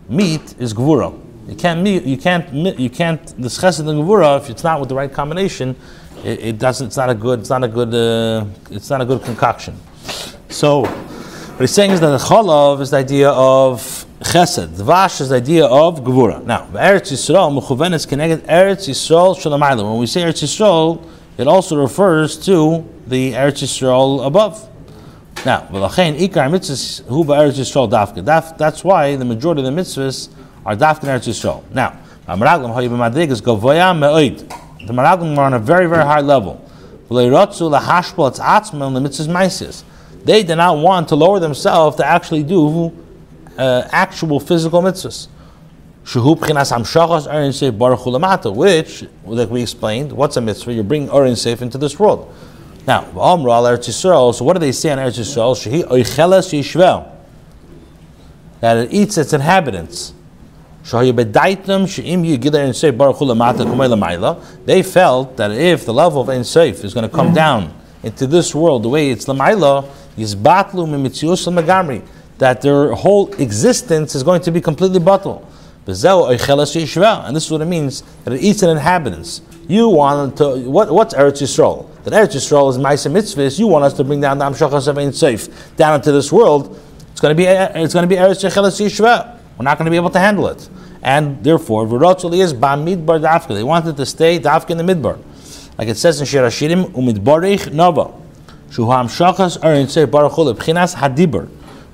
meat 0.09 0.55
is 0.59 0.75
gvura. 0.75 1.15
You 1.51 1.57
can't 1.57 1.85
you 1.85 2.17
can't 2.17 2.79
you 2.79 2.89
can't 2.89 3.27
the 3.43 3.49
chesed 3.49 3.81
and 3.81 3.89
gevura 3.89 4.41
if 4.41 4.51
it's 4.51 4.63
not 4.63 4.79
with 4.79 4.89
the 4.89 4.95
right 4.95 5.13
combination, 5.13 5.75
it, 6.23 6.39
it, 6.41 6.59
doesn't. 6.61 6.87
It's 6.87 6.97
not 6.97 7.11
a 7.11 7.15
good. 7.15 7.41
It's 7.41 7.51
not 7.51 7.65
a 7.65 7.69
good. 7.69 7.93
Uh, 7.93 8.47
it's 8.71 8.89
not 8.89 9.01
a 9.01 9.05
good 9.05 9.25
concoction. 9.25 9.77
So 10.49 10.83
what 10.83 11.59
he's 11.59 11.73
saying 11.73 11.91
is 11.91 12.01
that 12.01 12.11
the 12.11 12.19
chalav 12.19 12.81
is 12.81 12.91
the 12.91 12.99
idea 12.99 13.31
of 13.31 13.81
chesed. 14.21 14.77
The 14.77 14.85
vash 14.85 15.21
is 15.21 15.31
the 15.31 15.37
idea 15.37 15.67
of 15.67 16.05
gevura. 16.05 16.45
Now 16.45 16.69
Eretz 16.69 17.11
Yisrael 17.11 17.61
mechuvenes 17.61 18.09
connected 18.09 18.47
Eretz 18.47 18.89
Yisrael 18.89 19.35
shalamayla. 19.37 19.91
When 19.91 19.99
we 19.99 20.07
say 20.07 20.23
Eretz 20.23 20.45
Yisrael, 20.45 21.05
it 21.37 21.49
also 21.49 21.77
refers 21.83 22.39
to 22.47 22.89
the 23.09 23.33
Eretz 23.33 23.65
Yisrael 23.65 24.25
above. 24.25 24.69
Now, 25.45 25.63
v'lachein 25.63 26.17
ikar 26.17 26.49
mitzvahs 26.49 27.05
hu 27.09 27.25
ba'eretz 27.25 27.59
Yisrael 27.59 27.91
dafka. 27.91 28.57
That's 28.57 28.85
why 28.85 29.17
the 29.17 29.25
majority 29.25 29.67
of 29.67 29.75
the 29.75 29.81
mitzvahs 29.81 30.29
are 30.65 30.77
dafkin 30.77 31.09
Eretz 31.09 31.29
Yisrael. 31.29 31.63
Now, 31.73 31.99
Amaraglim 32.27 32.75
Hayyim 32.75 32.91
Madrigas 32.91 33.43
go 33.43 33.57
voyam 33.57 33.99
me'oid. 33.99 34.39
The 34.87 34.93
Maraglim 34.93 35.37
are 35.37 35.47
on 35.47 35.55
a 35.55 35.59
very, 35.59 35.87
very 35.87 36.05
high 36.05 36.21
level. 36.21 36.65
They 37.11 37.29
did 40.45 40.57
not 40.57 40.79
want 40.79 41.09
to 41.09 41.17
lower 41.17 41.41
themselves 41.41 41.97
to 41.97 42.07
actually 42.07 42.45
do 42.45 42.97
uh, 43.59 43.89
actual 43.91 44.39
physical 44.39 44.81
mitzvahs. 44.81 45.27
Which, 48.57 49.05
like 49.25 49.51
we 49.51 49.63
explained, 49.63 50.13
what's 50.13 50.37
a 50.37 50.41
mitzvah? 50.41 50.73
You 50.73 50.85
bring 50.85 51.11
Orin 51.11 51.35
Seif 51.35 51.63
into 51.63 51.79
this 51.79 51.99
world. 51.99 52.33
Now. 52.87 53.03
So 53.13 54.45
what 54.45 54.53
do 54.55 54.61
they 54.61 54.73
say 54.73 54.91
on 54.91 54.99
Eretz 54.99 55.19
Yisrael? 55.19 55.57
That 58.61 58.77
it 58.77 58.93
eats 58.93 59.19
its 59.19 59.33
inhabitants. 59.33 60.15
They 60.83 61.13
felt 64.83 65.37
that 65.37 65.51
if 65.51 65.85
the 65.85 65.93
level 65.93 66.23
of 66.23 66.31
Ein 66.31 66.41
Seif 66.41 66.85
is 66.85 66.95
going 66.95 67.09
to 67.09 67.15
come 67.15 67.35
down 67.35 67.75
into 68.03 68.27
this 68.27 68.55
world 68.55 68.83
the 68.83 68.89
way 68.89 69.11
it's 69.11 69.27
lamayla, 69.27 69.87
yizbatlu 70.17 70.89
mimitzius 70.89 71.47
magamri. 71.53 72.03
That 72.39 72.63
their 72.63 72.95
whole 72.95 73.31
existence 73.35 74.15
is 74.15 74.23
going 74.23 74.41
to 74.43 74.51
be 74.51 74.63
completely 74.63 75.01
bottled. 75.01 75.47
And 75.87 75.97
this 75.97 76.05
is 76.05 77.51
what 77.51 77.61
it 77.61 77.67
means 77.67 78.03
that 78.25 78.35
it 78.35 78.43
eats 78.43 78.63
its 78.63 78.71
inhabitants. 78.71 79.41
You 79.69 79.89
want 79.89 80.37
to 80.39 80.69
what, 80.69 80.91
what's 80.91 81.15
Eretz 81.15 81.43
Yisrael? 81.43 81.87
That 82.05 82.13
Eretz 82.13 82.35
Yisrael 82.35 82.71
is 82.71 82.79
Ma'aseh 82.79 83.11
Mitzvahs. 83.11 83.59
You 83.59 83.67
want 83.67 83.85
us 83.85 83.93
to 83.95 84.05
bring 84.05 84.21
down 84.21 84.39
the 84.39 84.45
Amshachas 84.45 84.89
of 84.89 84.99
Ein 84.99 85.11
Seif 85.11 85.77
down 85.77 85.97
into 85.97 86.13
this 86.13 86.33
world. 86.33 86.81
It's 87.13 87.21
going 87.21 87.37
to 87.37 87.37
be 87.37 87.45
it's 87.45 87.93
going 87.93 88.03
to 88.03 88.09
be 88.09 88.17
Eretz 88.17 88.43
Yisrael. 88.43 89.40
We're 89.61 89.65
not 89.65 89.77
going 89.77 89.85
to 89.85 89.91
be 89.91 89.97
able 89.97 90.09
to 90.09 90.19
handle 90.19 90.49
it, 90.49 90.71
and 91.03 91.45
therefore 91.45 91.85
V'rotzoli 91.85 92.39
is 92.39 92.55
Ba'midbar 92.55 93.21
Dafka. 93.21 93.49
They 93.49 93.63
wanted 93.63 93.95
to 93.99 94.07
stay 94.07 94.39
Dafka 94.39 94.71
in 94.71 94.79
the 94.79 94.95
Midbar, 94.95 95.19
like 95.77 95.87
it 95.87 95.99
says 95.99 96.19
in 96.19 96.25
Shir 96.25 96.45
Hashirim 96.45 96.93
Umidbarich 96.93 97.71
Nova. 97.71 98.05
Shuham 98.71 99.05
Shachas 99.05 99.63
Ein 99.63 99.85
Seif 99.85 100.11
Baruch 100.11 100.33
Hu 100.33 100.55
B'chinas 100.55 100.95
Hadibar 100.95 101.47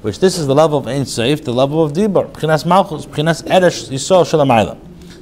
which 0.03 0.21
this 0.21 0.39
is 0.39 0.47
the 0.47 0.55
level 0.55 0.79
of 0.79 0.87
Ein 0.87 1.03
Seif, 1.03 1.43
the 1.43 1.53
level 1.53 1.83
of 1.83 1.93
Dibur, 1.93 2.31
Pchinas 2.31 2.65
Malchus, 2.65 3.05
Pchinas 3.05 3.43
Eresh 3.43 3.89
Yisrael 3.91 4.23
Shalamayla. 4.23 4.79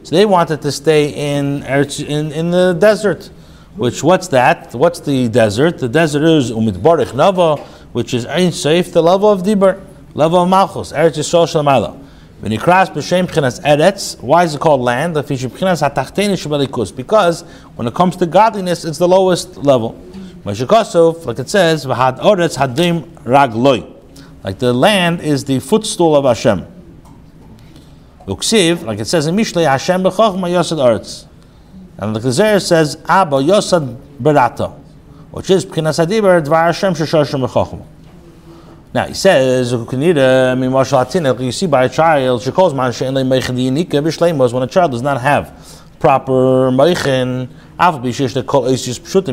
So 0.06 0.14
they 0.14 0.26
wanted 0.26 0.60
to 0.60 0.70
stay 0.70 1.36
in, 1.36 1.62
in, 1.62 2.30
in 2.30 2.50
the 2.50 2.74
desert, 2.78 3.30
which 3.76 4.02
what's 4.02 4.28
that? 4.28 4.74
What's 4.74 5.00
the 5.00 5.30
desert? 5.30 5.78
The 5.78 5.88
desert 5.88 6.24
is 6.24 6.52
Umidbarich 6.52 7.12
Nava, 7.12 7.58
which 7.94 8.12
is 8.12 8.26
Ein 8.26 8.50
Seif, 8.50 8.92
the 8.92 9.02
level 9.02 9.32
of 9.32 9.42
Dibur, 9.42 9.82
level 10.12 10.42
of 10.42 10.50
Malchus, 10.50 10.92
Eretz 10.92 11.16
Yisrael 11.16 11.46
Shalamayla. 11.46 12.03
When 12.44 12.52
you 12.52 12.58
cross 12.58 12.90
b'shem 12.90 13.26
pchinas 13.26 13.58
eretz, 13.62 14.22
why 14.22 14.44
is 14.44 14.54
it 14.54 14.60
called 14.60 14.82
land? 14.82 15.14
Because 15.14 15.30
when 17.74 17.86
it 17.86 17.94
comes 17.94 18.16
to 18.16 18.26
godliness, 18.26 18.84
it's 18.84 18.98
the 18.98 19.08
lowest 19.08 19.56
level. 19.56 19.98
Like 20.44 20.60
it 20.60 21.48
says, 21.48 21.86
v'had 21.86 22.18
oretz 22.18 22.58
hadim 22.58 23.08
ragloi. 23.22 23.90
Like 24.42 24.58
the 24.58 24.74
land 24.74 25.22
is 25.22 25.46
the 25.46 25.58
footstool 25.58 26.14
of 26.14 26.26
Hashem. 26.26 26.66
Uksiv, 28.26 28.84
like 28.84 28.98
it 28.98 29.06
says 29.06 29.26
in 29.26 29.36
Mishlei, 29.36 29.66
Hashem 29.66 30.02
b'chochma 30.02 30.50
yosad 30.50 30.84
arts. 30.84 31.24
And 31.96 32.14
the 32.14 32.20
Gezer 32.20 32.60
says, 32.60 32.98
Abba 33.08 33.36
yosad 33.36 33.96
berata, 34.20 34.78
which 35.30 35.48
is 35.48 35.64
P'chinas 35.64 36.06
Adibar 36.06 36.44
dvar 36.44 36.66
Hashem 36.66 36.92
sheshoshem 36.92 37.48
b'chochma. 37.48 37.86
Now 38.94 39.06
he 39.08 39.14
says, 39.14 39.72
you 39.72 41.52
see 41.52 41.66
by 41.66 41.84
a 41.84 41.88
child, 41.88 42.42
she 42.42 42.52
calls 42.52 42.72
when 42.72 42.86
a 42.86 42.92
child 44.68 44.90
does 44.92 45.02
not 45.02 45.20
have 45.20 45.52
proper 45.98 46.70
meichen, 46.70 47.48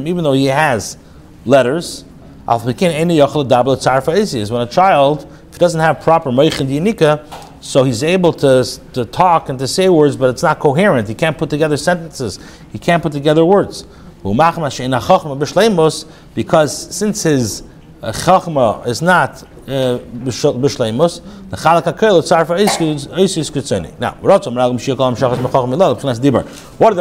even 0.07 0.23
though 0.23 0.33
he 0.33 0.45
has 0.47 0.97
letters, 1.45 2.05
when 2.47 2.67
a 4.61 4.67
child, 4.67 5.27
if 5.47 5.53
he 5.53 5.59
doesn't 5.59 5.79
have 5.79 6.01
proper 6.01 6.31
meichin 6.31 7.23
so 7.61 7.83
he's 7.83 8.01
able 8.01 8.33
to, 8.33 8.65
to 8.93 9.05
talk 9.05 9.49
and 9.49 9.59
to 9.59 9.67
say 9.67 9.87
words, 9.89 10.15
but 10.15 10.31
it's 10.31 10.41
not 10.41 10.57
coherent. 10.57 11.07
He 11.07 11.13
can't 11.13 11.37
put 11.37 11.51
together 11.51 11.77
sentences. 11.77 12.39
He 12.71 12.79
can't 12.79 13.03
put 13.03 13.11
together 13.11 13.45
words. 13.45 13.85
Because 16.33 16.95
since 16.95 17.21
his 17.21 17.61
uh, 18.01 18.11
chachma 18.11 18.87
is 18.87 19.03
not 19.03 19.43
Uh, 19.67 19.99
b'shleimus, 19.99 21.21
the 21.51 21.55
chalak 21.55 21.83
hakel 21.83 22.23
tzar 22.23 22.47
for 22.47 22.55
isus 22.55 23.51
kutzeni. 23.51 23.93
Now, 23.99 24.15
what 24.15 24.43
do 24.43 24.49
the 24.49 24.55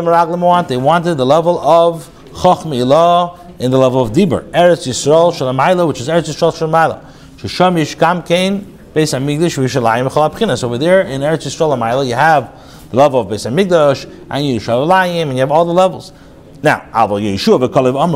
meraglim 0.03 0.41
want? 0.41 0.69
They 0.69 0.77
wanted 0.77 1.15
the 1.15 1.25
level 1.25 1.59
of 1.59 2.07
chachma 2.33 2.77
ilah 2.77 3.39
in 3.59 3.71
the 3.71 3.79
level 3.79 4.03
of 4.03 4.13
Dibur. 4.13 4.43
Eretz 4.51 4.87
Yisrael 4.87 5.33
Shalamayla, 5.33 5.89
which 5.89 6.01
is 6.01 6.09
Eretz 6.09 6.29
Yisrael 6.29 6.53
Shalamayla. 6.53 7.01
Shisham 7.39 7.79
Yishkam 7.81 8.27
Kain, 8.27 8.67
Beis 8.95 9.15
HaMikdash, 9.19 9.57
Vishalayim 9.59 10.11
Echal 10.11 10.31
HaPchinas. 10.31 10.63
Over 10.63 10.77
there 10.77 11.01
in 11.01 11.23
Eretz 11.23 11.47
Yisrael 11.47 11.79
Shalamayla, 11.79 12.07
you 12.07 12.15
have 12.15 12.53
the 12.91 12.97
level 12.97 13.21
of 13.21 13.29
Beis 13.29 13.47
HaMikdash, 13.51 14.05
and 14.05 14.45
Yishalayim, 14.45 15.23
and 15.23 15.33
you 15.33 15.41
have 15.41 15.51
all 15.51 15.65
the 15.65 15.73
levels. 15.73 16.13
Now, 16.63 16.81
Aval 16.93 17.23
Yeshua 17.23 17.59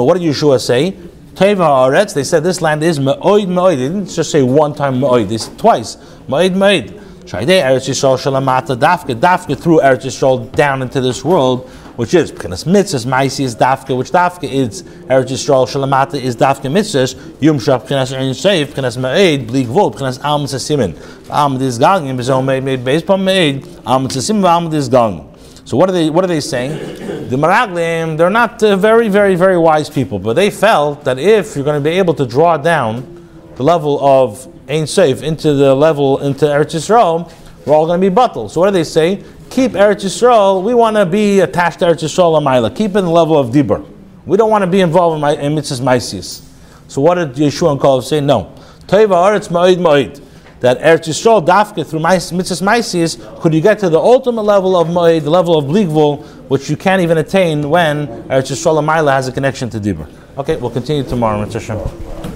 what 0.07 0.19
did 0.19 0.23
Yeshua 0.23 0.61
say? 0.61 0.95
Teva 1.35 1.67
Haaretz, 1.67 2.15
they 2.15 2.23
said 2.23 2.45
this 2.45 2.63
land 2.63 2.85
is 2.85 3.01
Me'oid 3.01 3.49
Me'oid. 3.49 3.77
They 3.77 3.89
didn't 3.89 4.09
just 4.09 4.31
say 4.31 4.43
one 4.43 4.73
time 4.73 5.01
Me'oid, 5.01 5.29
they 5.29 5.39
said 5.39 5.59
twice. 5.59 5.97
Me'oid 6.29 6.55
Me'oid. 6.55 7.01
Shaydei 7.25 7.61
Eretz 7.61 7.89
Yisrael 7.89 8.19
Shalamata 8.19 8.77
Dafka, 8.77 9.19
Dafka 9.19 9.59
through 9.59 9.81
Eretz 9.81 10.05
Yisrael 10.05 10.53
down 10.53 10.83
into 10.83 11.01
this 11.01 11.25
world, 11.25 11.69
which 11.97 12.15
is 12.15 12.31
P'chinas 12.31 12.65
Mitzvahs, 12.65 13.07
Maisi 13.07 13.45
is 13.45 13.57
Dafka, 13.57 13.97
which 13.97 14.13
Dafka 14.13 14.45
is 14.45 14.83
Eretz 14.83 15.31
Yisrael 15.31 15.67
Shalamata 15.67 16.21
is 16.21 16.37
Dafka 16.37 16.71
Mitzvahs, 16.71 17.17
Yum 17.41 17.59
Shach 17.59 17.85
P'chinas 17.85 18.13
Erin 18.13 18.31
Seif, 18.31 18.67
P'chinas 18.67 18.97
Ma'ed, 18.97 19.49
Blik 19.49 19.67
Vol, 19.67 19.91
P'chinas 19.91 20.23
Alm 20.23 20.43
Sasimin, 20.43 20.95
Alm 21.31 21.59
Diz 21.59 21.79
Gang, 21.79 22.07
Yim 22.07 22.17
Bezom 22.17 22.45
Ma'ed, 22.45 22.63
Ma'ed 22.63 22.85
Beis 22.85 23.05
Pam 23.05 23.25
Ma'ed, 23.25 23.83
Alm 23.85 24.07
Sasim, 24.07 24.45
Alm 24.45 24.71
Diz 24.71 24.89
Gang. 24.89 25.34
So 25.65 25.77
what 25.77 25.89
are 25.89 25.93
they? 25.93 26.11
What 26.11 26.25
are 26.25 26.29
they 26.29 26.41
saying? 26.41 27.29
The 27.29 27.37
Meraglim, 27.37 28.19
they're 28.19 28.31
not 28.31 28.63
uh, 28.63 28.77
very, 28.77 29.09
very, 29.09 29.35
very 29.35 29.57
wise 29.57 29.89
people, 29.89 30.19
but 30.19 30.35
they 30.35 30.51
felt 30.51 31.05
that 31.05 31.19
if 31.19 31.57
you're 31.57 31.65
going 31.65 31.83
to 31.83 31.91
be 31.91 31.97
able 31.97 32.15
to 32.15 32.27
draw 32.27 32.57
down 32.57 33.29
the 33.57 33.63
level 33.63 34.05
of 34.05 34.47
Ein 34.69 34.85
Seif 34.85 35.23
into 35.23 35.55
the 35.55 35.75
level 35.75 36.19
into 36.21 36.45
Eretz 36.45 36.75
Yisrael, 36.75 37.33
we're 37.65 37.75
all 37.75 37.87
going 37.87 38.01
to 38.01 38.11
be 38.11 38.15
bottled. 38.15 38.53
So 38.53 38.61
what 38.61 38.67
do 38.67 38.73
they 38.73 38.85
say? 38.85 39.25
keep 39.55 39.73
Eretz 39.73 40.05
Yisrael, 40.05 40.65
we 40.65 40.75
want 40.75 40.97
to 40.97 41.07
be 41.07 41.41
attached 41.41 41.79
to 41.79 41.87
Eretz 41.87 42.03
Yisrael 42.03 42.41
Amaila. 42.41 42.75
Keep 42.75 42.97
in 42.97 43.05
the 43.05 43.11
level 43.11 43.39
of 43.39 43.51
Dibur. 43.51 43.89
We 44.27 44.37
don't 44.37 44.51
want 44.51 44.63
to 44.63 44.71
be 44.71 44.81
involved 44.81 45.15
in, 45.15 45.21
my, 45.21 45.37
in 45.37 45.55
Mitzvahs 45.55 45.81
Maisius. 45.81 46.45
So 46.89 47.01
what 47.01 47.15
did 47.15 47.35
Yeshua 47.35 47.73
and 47.73 47.81
Kalev 47.81 48.03
say? 48.03 48.21
No. 48.21 48.53
Toiva 48.87 49.31
Eretz 49.31 49.49
Ma'id 49.49 49.77
Ma'id. 49.77 50.24
That 50.65 50.81
Eretz 50.81 51.09
Yisrael 51.09 51.45
Dafka 51.47 51.87
through 51.87 52.01
Mitzvahs 52.01 52.63
Maisius, 52.63 53.43
could 53.43 53.53
you 53.53 53.61
get 53.61 53.81
to 53.81 53.91
the 53.91 53.99
ultimate 53.99 54.45
level 54.45 54.79
of 54.79 54.89
Ma'id, 54.89 55.23
the 55.23 55.29
level 55.29 55.59
of 55.59 55.67
Bligvul, 55.67 56.25
which 56.49 56.71
you 56.71 56.77
can't 56.79 57.03
even 57.03 57.19
attain 57.19 57.69
when 57.69 58.07
Eretz 58.07 58.51
Yisrael 58.51 58.83
Amaila 58.83 59.13
has 59.13 59.29
a 59.29 59.33
connection 59.33 59.69
to 59.69 59.79
Dibur. 59.79 60.09
Okay, 60.39 60.57
we'll 60.57 60.71
continue 60.71 61.03
tomorrow. 61.03 61.45